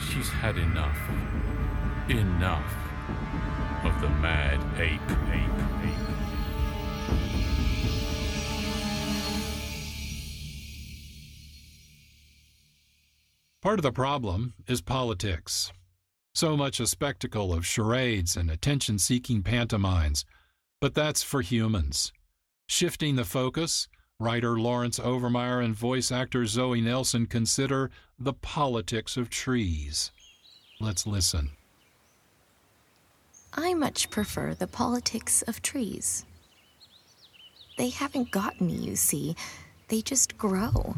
She's 0.00 0.28
had 0.28 0.58
enough. 0.58 0.98
Enough 2.08 2.74
of 3.84 4.00
the 4.00 4.08
mad 4.08 4.58
ape, 4.80 5.00
ape, 5.32 5.84
ape. 5.84 6.19
Part 13.62 13.78
of 13.78 13.82
the 13.82 13.92
problem 13.92 14.54
is 14.66 14.80
politics. 14.80 15.70
So 16.34 16.56
much 16.56 16.80
a 16.80 16.86
spectacle 16.86 17.52
of 17.52 17.66
charades 17.66 18.34
and 18.34 18.50
attention 18.50 18.98
seeking 18.98 19.42
pantomimes, 19.42 20.24
but 20.80 20.94
that's 20.94 21.22
for 21.22 21.42
humans. 21.42 22.10
Shifting 22.66 23.16
the 23.16 23.24
focus, 23.26 23.86
writer 24.18 24.58
Lawrence 24.58 24.98
Overmeyer 24.98 25.62
and 25.62 25.74
voice 25.74 26.10
actor 26.10 26.46
Zoe 26.46 26.80
Nelson 26.80 27.26
consider 27.26 27.90
the 28.18 28.32
politics 28.32 29.18
of 29.18 29.28
trees. 29.28 30.10
Let's 30.80 31.06
listen. 31.06 31.50
I 33.52 33.74
much 33.74 34.08
prefer 34.08 34.54
the 34.54 34.68
politics 34.68 35.42
of 35.42 35.60
trees. 35.60 36.24
They 37.76 37.90
haven't 37.90 38.30
got 38.30 38.58
me, 38.58 38.72
you 38.72 38.96
see. 38.96 39.36
They 39.88 40.00
just 40.00 40.38
grow 40.38 40.94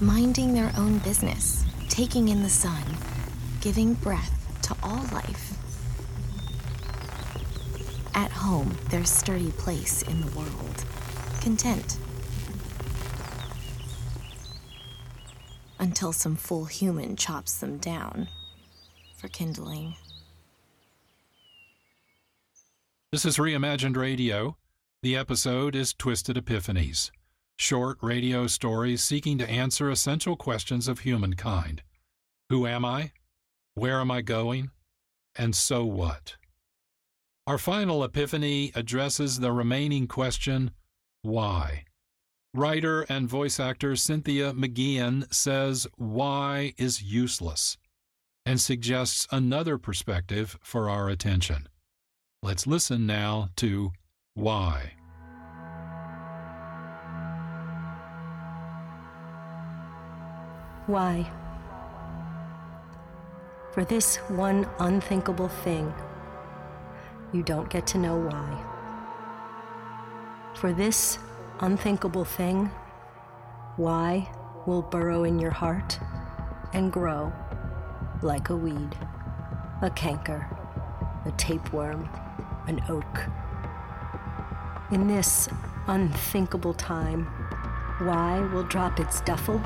minding 0.00 0.52
their 0.52 0.72
own 0.76 0.98
business, 0.98 1.64
taking 1.88 2.28
in 2.28 2.42
the 2.42 2.50
sun, 2.50 2.82
giving 3.60 3.94
breath 3.94 4.58
to 4.62 4.76
all 4.82 5.02
life. 5.12 5.54
At 8.14 8.30
home, 8.30 8.76
their 8.90 9.04
sturdy 9.04 9.52
place 9.52 10.02
in 10.02 10.20
the 10.20 10.30
world, 10.36 10.84
content. 11.40 11.98
Until 15.78 16.12
some 16.12 16.36
fool 16.36 16.66
human 16.66 17.16
chops 17.16 17.58
them 17.58 17.78
down 17.78 18.28
for 19.16 19.28
kindling. 19.28 19.94
This 23.12 23.24
is 23.24 23.38
Reimagined 23.38 23.96
Radio. 23.96 24.56
The 25.02 25.16
episode 25.16 25.74
is 25.74 25.94
Twisted 25.94 26.36
Epiphanies 26.36 27.10
short 27.56 27.98
radio 28.02 28.46
stories 28.46 29.02
seeking 29.02 29.38
to 29.38 29.48
answer 29.48 29.90
essential 29.90 30.36
questions 30.36 30.88
of 30.88 31.00
humankind 31.00 31.82
Who 32.50 32.66
am 32.66 32.84
I? 32.84 33.12
Where 33.74 34.00
am 34.00 34.10
I 34.10 34.22
going? 34.22 34.70
And 35.36 35.54
so 35.54 35.84
what? 35.84 36.36
Our 37.46 37.58
final 37.58 38.02
epiphany 38.02 38.72
addresses 38.74 39.38
the 39.38 39.52
remaining 39.52 40.06
question 40.06 40.70
why? 41.22 41.84
Writer 42.54 43.02
and 43.02 43.28
voice 43.28 43.60
actor 43.60 43.96
Cynthia 43.96 44.52
McGeehan 44.52 45.32
says 45.32 45.86
why 45.96 46.72
is 46.78 47.02
useless 47.02 47.76
and 48.46 48.60
suggests 48.60 49.26
another 49.30 49.76
perspective 49.76 50.58
for 50.62 50.88
our 50.88 51.08
attention. 51.08 51.68
Let's 52.42 52.66
listen 52.66 53.06
now 53.06 53.48
to 53.56 53.92
why. 54.34 54.95
Why? 60.86 61.28
For 63.72 63.84
this 63.84 64.16
one 64.28 64.68
unthinkable 64.78 65.48
thing, 65.48 65.92
you 67.32 67.42
don't 67.42 67.68
get 67.68 67.88
to 67.88 67.98
know 67.98 68.16
why. 68.16 68.64
For 70.54 70.72
this 70.72 71.18
unthinkable 71.58 72.24
thing, 72.24 72.70
why 73.76 74.30
will 74.64 74.82
burrow 74.82 75.24
in 75.24 75.40
your 75.40 75.50
heart 75.50 75.98
and 76.72 76.92
grow 76.92 77.32
like 78.22 78.50
a 78.50 78.56
weed, 78.56 78.96
a 79.82 79.90
canker, 79.90 80.48
a 81.24 81.32
tapeworm, 81.32 82.08
an 82.68 82.80
oak. 82.88 83.24
In 84.92 85.08
this 85.08 85.48
unthinkable 85.88 86.74
time, 86.74 87.24
why 87.98 88.38
will 88.52 88.62
drop 88.62 89.00
its 89.00 89.20
duffel 89.22 89.60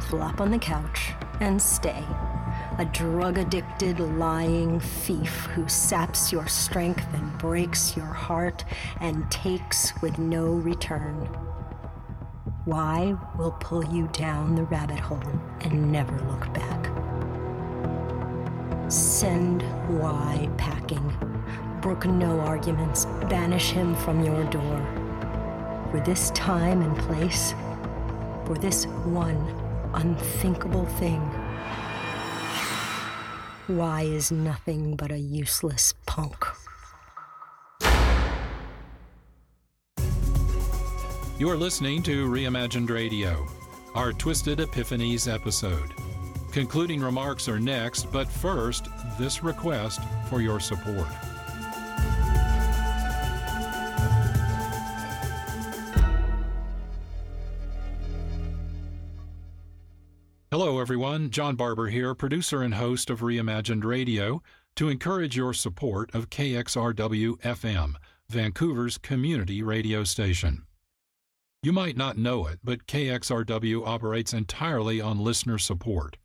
flop 0.00 0.40
on 0.40 0.50
the 0.50 0.58
couch, 0.58 1.12
and 1.40 1.60
stay. 1.60 2.04
A 2.78 2.84
drug 2.84 3.38
addicted, 3.38 4.00
lying 4.00 4.80
thief 4.80 5.46
who 5.54 5.68
saps 5.68 6.30
your 6.30 6.46
strength 6.46 7.06
and 7.14 7.38
breaks 7.38 7.96
your 7.96 8.06
heart 8.06 8.64
and 9.00 9.30
takes 9.30 9.92
with 10.02 10.18
no 10.18 10.44
return. 10.44 11.28
Why 12.66 13.16
will 13.38 13.52
pull 13.52 13.84
you 13.84 14.08
down 14.08 14.54
the 14.54 14.64
rabbit 14.64 14.98
hole 14.98 15.22
and 15.60 15.90
never 15.90 16.18
look 16.26 16.52
back? 16.52 16.90
Send 18.90 19.62
why 20.00 20.48
packing. 20.58 21.12
Brook 21.80 22.06
no 22.06 22.40
arguments. 22.40 23.06
Banish 23.28 23.70
him 23.70 23.94
from 23.94 24.24
your 24.24 24.44
door. 24.44 25.88
For 25.90 26.00
this 26.00 26.30
time 26.30 26.82
and 26.82 26.96
place, 26.98 27.54
for 28.44 28.56
this 28.58 28.86
one 28.86 29.65
unthinkable 29.96 30.84
thing, 30.84 31.20
Why 33.66 34.02
is 34.02 34.30
nothing 34.30 34.94
but 34.94 35.10
a 35.10 35.18
useless 35.18 35.94
punk. 36.04 36.36
You're 41.38 41.56
listening 41.56 42.02
to 42.04 42.28
Reimagined 42.28 42.90
Radio, 42.90 43.46
our 43.94 44.12
Twisted 44.12 44.58
Epiphanies 44.58 45.32
episode. 45.32 45.92
Concluding 46.52 47.00
remarks 47.00 47.48
are 47.48 47.58
next, 47.58 48.10
but 48.12 48.28
first, 48.28 48.88
this 49.18 49.42
request 49.42 50.00
for 50.30 50.40
your 50.40 50.60
support. 50.60 51.08
Everyone. 61.16 61.30
John 61.30 61.56
Barber 61.56 61.86
here, 61.86 62.14
producer 62.14 62.60
and 62.60 62.74
host 62.74 63.08
of 63.08 63.20
Reimagined 63.20 63.84
Radio, 63.84 64.42
to 64.74 64.90
encourage 64.90 65.34
your 65.34 65.54
support 65.54 66.14
of 66.14 66.28
KXRW 66.28 67.40
FM, 67.40 67.94
Vancouver's 68.28 68.98
community 68.98 69.62
radio 69.62 70.04
station. 70.04 70.66
You 71.62 71.72
might 71.72 71.96
not 71.96 72.18
know 72.18 72.46
it, 72.46 72.58
but 72.62 72.86
KXRW 72.86 73.86
operates 73.86 74.34
entirely 74.34 75.00
on 75.00 75.18
listener 75.18 75.56
support. 75.56 76.18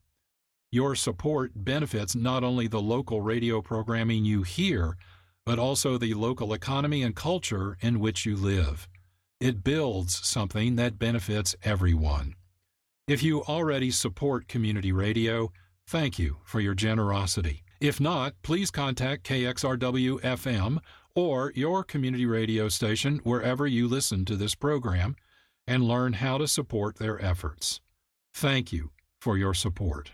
Your 0.73 0.95
support 0.95 1.51
benefits 1.55 2.13
not 2.13 2.43
only 2.43 2.67
the 2.67 2.81
local 2.81 3.21
radio 3.21 3.61
programming 3.61 4.25
you 4.25 4.43
hear, 4.43 4.97
but 5.45 5.57
also 5.57 5.97
the 5.97 6.13
local 6.15 6.53
economy 6.53 7.01
and 7.01 7.15
culture 7.15 7.77
in 7.79 8.01
which 8.01 8.25
you 8.25 8.35
live. 8.35 8.89
It 9.39 9.63
builds 9.63 10.27
something 10.27 10.75
that 10.75 10.99
benefits 10.99 11.55
everyone. 11.63 12.35
If 13.11 13.21
you 13.21 13.43
already 13.43 13.91
support 13.91 14.47
community 14.47 14.93
radio, 14.93 15.51
thank 15.85 16.17
you 16.17 16.37
for 16.45 16.61
your 16.61 16.73
generosity. 16.73 17.61
If 17.81 17.99
not, 17.99 18.35
please 18.41 18.71
contact 18.71 19.25
KXRW 19.25 20.21
FM 20.21 20.77
or 21.13 21.51
your 21.53 21.83
community 21.83 22.25
radio 22.25 22.69
station 22.69 23.19
wherever 23.25 23.67
you 23.67 23.89
listen 23.89 24.23
to 24.23 24.37
this 24.37 24.55
program 24.55 25.17
and 25.67 25.83
learn 25.83 26.13
how 26.13 26.37
to 26.37 26.47
support 26.47 26.99
their 26.99 27.21
efforts. 27.21 27.81
Thank 28.33 28.71
you 28.71 28.91
for 29.19 29.37
your 29.37 29.53
support. 29.53 30.11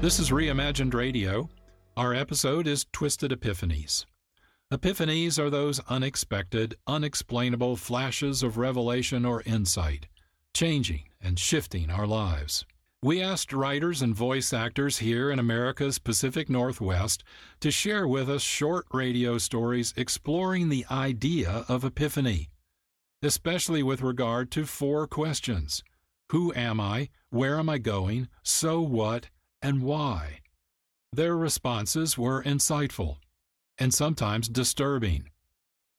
This 0.00 0.20
is 0.20 0.30
Reimagined 0.30 0.94
Radio. 0.94 1.50
Our 1.96 2.14
episode 2.14 2.68
is 2.68 2.86
Twisted 2.92 3.32
Epiphanies. 3.32 4.06
Epiphanies 4.72 5.40
are 5.40 5.50
those 5.50 5.80
unexpected, 5.88 6.76
unexplainable 6.86 7.74
flashes 7.74 8.44
of 8.44 8.58
revelation 8.58 9.24
or 9.24 9.42
insight, 9.44 10.06
changing 10.54 11.02
and 11.20 11.36
shifting 11.36 11.90
our 11.90 12.06
lives. 12.06 12.64
We 13.02 13.20
asked 13.20 13.52
writers 13.52 14.00
and 14.00 14.14
voice 14.14 14.52
actors 14.52 14.98
here 14.98 15.32
in 15.32 15.40
America's 15.40 15.98
Pacific 15.98 16.48
Northwest 16.48 17.24
to 17.58 17.72
share 17.72 18.06
with 18.06 18.30
us 18.30 18.42
short 18.42 18.86
radio 18.92 19.36
stories 19.36 19.92
exploring 19.96 20.68
the 20.68 20.86
idea 20.92 21.64
of 21.66 21.84
epiphany, 21.84 22.50
especially 23.20 23.82
with 23.82 24.02
regard 24.02 24.52
to 24.52 24.64
four 24.64 25.08
questions 25.08 25.82
Who 26.30 26.54
am 26.54 26.78
I? 26.78 27.08
Where 27.30 27.58
am 27.58 27.68
I 27.68 27.78
going? 27.78 28.28
So 28.44 28.80
what? 28.80 29.28
And 29.62 29.82
why. 29.82 30.40
Their 31.12 31.36
responses 31.36 32.18
were 32.18 32.42
insightful 32.42 33.18
and 33.78 33.94
sometimes 33.94 34.48
disturbing. 34.48 35.30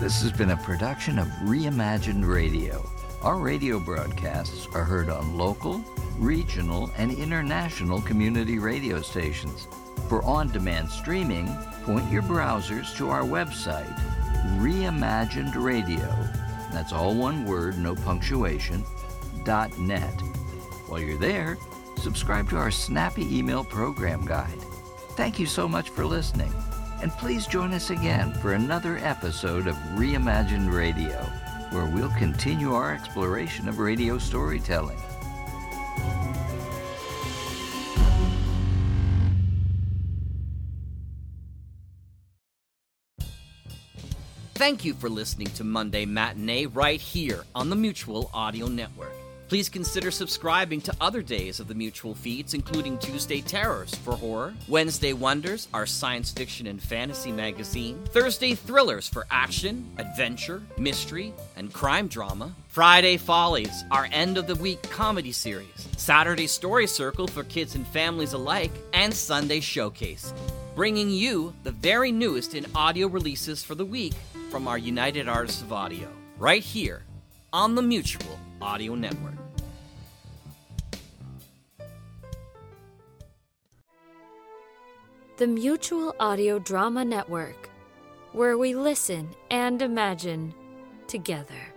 This 0.01 0.23
has 0.23 0.33
been 0.33 0.51
a 0.51 0.57
production 0.57 1.21
of 1.21 1.29
Reimagined 1.45 2.27
Radio. 2.27 2.85
Our 3.23 3.39
radio 3.39 3.79
broadcasts 3.79 4.67
are 4.75 4.83
heard 4.83 5.09
on 5.09 5.39
local, 5.39 5.85
regional, 6.19 6.91
and 6.99 7.13
international 7.13 8.03
community 8.03 8.59
radio 8.59 9.01
stations. 9.01 9.69
For 10.09 10.23
on 10.25 10.51
demand 10.51 10.91
streaming, 10.91 11.47
point 11.85 12.11
your 12.11 12.23
browsers 12.23 12.95
to 12.97 13.09
our 13.09 13.23
website, 13.23 13.97
Reimagined 14.59 15.55
Radio. 15.55 16.13
That's 16.73 16.93
all 16.93 17.15
one 17.15 17.45
word, 17.45 17.79
no 17.79 17.95
punctuation, 17.95 18.85
dot 19.45 19.79
net. 19.79 20.21
While 20.89 21.01
you're 21.01 21.17
there, 21.19 21.57
subscribe 21.99 22.51
to 22.51 22.57
our 22.57 22.73
snappy 22.73 23.39
email 23.39 23.63
program 23.63 24.27
guide. 24.27 24.61
Thank 25.11 25.39
you 25.39 25.47
so 25.47 25.69
much 25.69 25.91
for 25.91 26.05
listening. 26.05 26.53
And 27.05 27.13
please 27.13 27.47
join 27.47 27.75
us 27.75 27.91
again 27.91 28.33
for 28.33 28.55
another 28.55 28.97
episode 28.97 29.67
of 29.67 29.77
Reimagined 29.95 30.73
Radio, 30.73 31.21
where 31.69 31.85
we'll 31.85 32.09
continue 32.13 32.73
our 32.73 32.95
exploration 32.95 33.69
of 33.69 33.79
radio 33.79 34.17
storytelling. 34.17 34.97
Thank 44.55 44.87
you 44.87 44.95
for 44.95 45.11
listening 45.11 45.49
to 45.49 45.63
Monday 45.63 46.07
Matinee 46.07 46.65
right 46.65 47.03
here 47.03 47.45
on 47.55 47.69
the 47.69 47.77
Mutual 47.77 48.31
Audio 48.33 48.67
Network. 48.67 49.13
Please 49.49 49.69
consider 49.69 50.11
subscribing 50.11 50.81
to 50.81 50.97
other 51.01 51.21
days 51.21 51.61
of 51.61 51.69
the 51.69 51.75
Mutual 51.75 52.15
feeds, 52.15 52.55
including 52.55 52.99
Tuesday 52.99 53.43
Terrors 53.43 53.95
for 53.95 54.17
horror, 54.17 54.55
Wednesday 54.69 55.13
Wonders, 55.13 55.69
our 55.75 55.85
science 55.85 56.31
fiction 56.31 56.67
and 56.67 56.83
fantasy 56.83 57.31
magazine, 57.31 58.03
Thursday 58.07 58.55
Thrillers 58.55 59.07
for 59.07 59.27
action, 59.31 59.87
adventure, 59.99 60.63
mystery, 60.79 61.35
and 61.57 61.73
crime 61.73 62.09
drama, 62.09 62.55
Friday 62.69 63.19
Follies, 63.19 63.85
our 63.91 64.09
end 64.13 64.39
of 64.39 64.47
the 64.47 64.57
week 64.57 64.83
comedy 64.85 65.33
series, 65.33 65.89
Saturday 65.99 66.47
Story 66.47 66.87
Circle 66.87 67.27
for 67.29 67.45
kids 67.45 67.75
and 67.75 67.87
families 67.89 68.33
alike, 68.33 68.73
and 68.95 69.13
Sunday 69.13 69.61
Showcase, 69.61 70.33
bringing 70.75 71.11
you 71.11 71.53
the 71.65 71.73
very 71.73 72.11
newest 72.11 72.55
in 72.55 72.65
audio 72.75 73.09
releases 73.09 73.63
for 73.63 73.75
the 73.75 73.85
week 73.85 74.15
from 74.51 74.67
our 74.67 74.79
United 74.79 75.29
Artists 75.29 75.61
of 75.61 75.73
Audio, 75.73 76.09
right 76.39 76.63
here 76.63 77.03
on 77.55 77.77
the 77.77 77.83
Mutual 77.83 78.37
Audio 78.61 78.97
Network. 78.97 79.37
The 85.37 85.47
Mutual 85.47 86.17
Audio 86.19 86.59
Drama 86.59 87.05
Network, 87.05 87.71
where 88.33 88.59
we 88.59 88.75
listen 88.75 89.29
and 89.53 89.81
imagine 89.81 90.53
together. 91.07 91.74